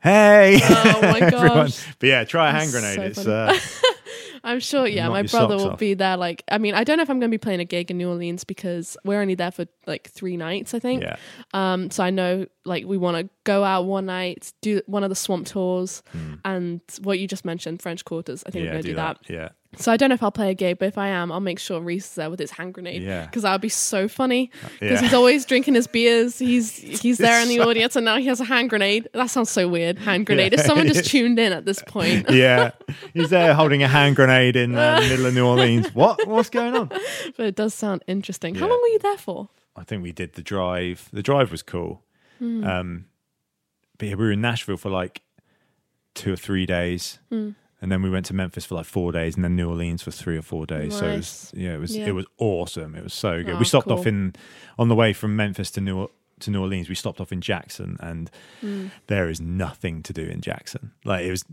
[0.00, 1.86] "Hey, Oh my everyone!" gosh.
[1.98, 3.16] But yeah, try a hand That's grenade.
[3.16, 3.58] so it's uh,
[4.44, 5.78] I'm sure, yeah, my brother will off.
[5.80, 6.16] be there.
[6.16, 7.96] Like, I mean, I don't know if I'm going to be playing a gig in
[7.98, 11.02] New Orleans because we're only there for like three nights, I think.
[11.02, 11.16] yeah,
[11.52, 15.10] Um, so I know like we want to go out one night, do one of
[15.10, 16.04] the swamp tours,
[16.44, 18.44] and what you just mentioned, French Quarters.
[18.46, 19.18] I think yeah, we're going to do that.
[19.28, 19.48] Yeah,
[19.78, 21.58] So I don't know if I'll play a gig, but if I am, I'll make
[21.58, 23.02] sure Reese is there with his hand grenade.
[23.02, 23.26] Yeah.
[23.26, 24.50] Because that would be so funny.
[24.80, 25.00] Because Yeah.
[25.02, 26.38] he's always drinking his beers.
[26.38, 29.08] He's he's there in the audience, and now he has a hand grenade.
[29.12, 29.98] That sounds so weird.
[29.98, 30.54] Hand grenade.
[30.54, 32.70] If someone just tuned in at this point, yeah.
[33.14, 35.94] He's there holding a hand grenade in uh, the middle of New Orleans.
[35.94, 36.26] What?
[36.26, 36.88] What's going on?
[36.88, 38.54] but it does sound interesting.
[38.54, 39.48] How long were you there for?
[39.76, 41.08] I think we did the drive.
[41.12, 42.02] The drive was cool.
[42.38, 42.64] Hmm.
[42.64, 43.04] Um,
[43.98, 45.20] but yeah, we were in Nashville for like
[46.14, 47.50] two or three days, Hmm.
[47.82, 50.10] And then we went to Memphis for like four days, and then New Orleans for
[50.10, 50.96] three or four days.
[50.98, 52.06] So it was, yeah, it was Yeah.
[52.06, 52.94] it was awesome.
[52.94, 53.54] It was so good.
[53.54, 53.98] Oh, we stopped cool.
[53.98, 54.34] off in
[54.78, 56.08] on the way from Memphis to New
[56.40, 56.88] to New Orleans.
[56.88, 58.86] We stopped off in Jackson, and Hmm.
[59.06, 60.92] there is nothing to do in Jackson.
[61.04, 61.44] Like it was,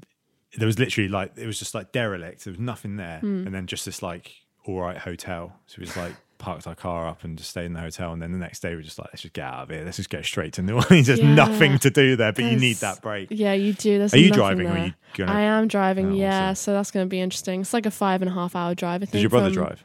[0.57, 2.43] there was literally like it was just like derelict.
[2.45, 3.45] There was nothing there, Hmm.
[3.45, 4.31] and then just this like
[4.65, 5.59] all right hotel.
[5.67, 6.13] So it was like
[6.43, 8.13] parked our car up and just stayed in the hotel.
[8.13, 9.83] And then the next day we were just like, let's just get out of here.
[9.85, 11.07] Let's just go straight to New Orleans.
[11.07, 11.33] There's Yeah.
[11.33, 13.29] nothing to do there, but you need that break.
[13.31, 13.97] Yeah, you do.
[13.97, 16.11] There's Are you driving or are you gonna- I am driving.
[16.11, 16.55] Oh, yeah, awesome.
[16.55, 17.61] so that's going to be interesting.
[17.61, 19.01] It's like a five and a half hour drive.
[19.01, 19.11] I think.
[19.13, 19.83] Does your brother from- drive?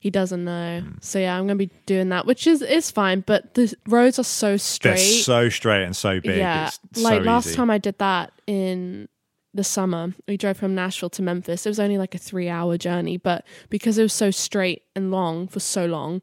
[0.00, 0.80] He doesn't know.
[0.80, 0.92] Hmm.
[1.02, 3.20] So yeah, I'm going to be doing that, which is is fine.
[3.20, 4.94] But the roads are so straight.
[4.96, 6.38] They're so straight and so big.
[6.38, 7.56] yeah, It's like so last easy.
[7.56, 9.08] time I did that in
[9.54, 11.66] the summer, we drove from Nashville to Memphis.
[11.66, 15.10] It was only like a three hour journey, but because it was so straight and
[15.10, 16.22] long for so long,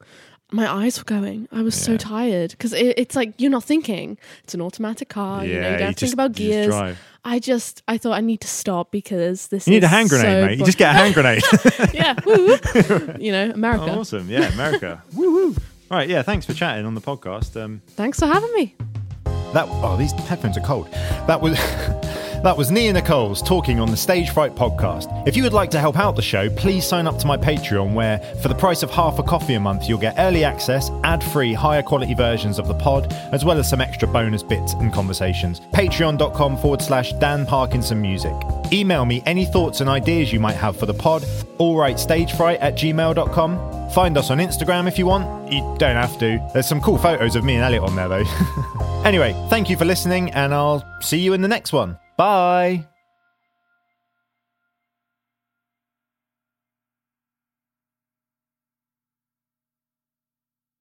[0.52, 1.48] my eyes were going.
[1.52, 4.18] I was so tired because it, it's like you're not thinking.
[4.46, 5.44] It's an automatic car.
[5.46, 6.68] you know, you Yeah, don't you have to just- think about just gears.
[6.68, 7.00] drive.
[7.26, 9.68] I just, I thought I need to stop because this.
[9.68, 10.60] You need a hand grenade, so mate.
[10.60, 11.44] You just get a hand grenade.
[11.94, 13.16] yeah, woo, woo.
[13.20, 13.88] you know, America.
[13.90, 14.30] Oh, awesome.
[14.30, 15.04] Yeah, America.
[15.14, 15.56] woo woo.
[15.92, 16.08] All right.
[16.08, 16.22] Yeah.
[16.22, 17.62] Thanks for chatting on the podcast.
[17.62, 18.76] Um, Thanks for having me.
[19.54, 20.90] That oh, these headphones are cold.
[21.28, 21.58] That was
[22.44, 25.28] that was Nia Nicholls talking on the Stage Fright podcast.
[25.28, 27.94] If you would like to help out the show, please sign up to my Patreon,
[27.94, 31.54] where for the price of half a coffee a month, you'll get early access, ad-free,
[31.54, 35.60] higher quality versions of the pod, as well as some extra bonus bits and conversations.
[35.74, 38.34] Patreon.com forward slash Dan Parkinson Music.
[38.72, 41.24] Email me any thoughts and ideas you might have for the pod.
[41.60, 43.90] Alrightstagefright at gmail.com.
[43.92, 45.52] Find us on Instagram if you want.
[45.52, 46.46] You don't have to.
[46.54, 48.24] There's some cool photos of me and Elliot on there though.
[49.08, 51.98] Anyway, thank you for listening, and I'll see you in the next one.
[52.18, 52.88] Bye.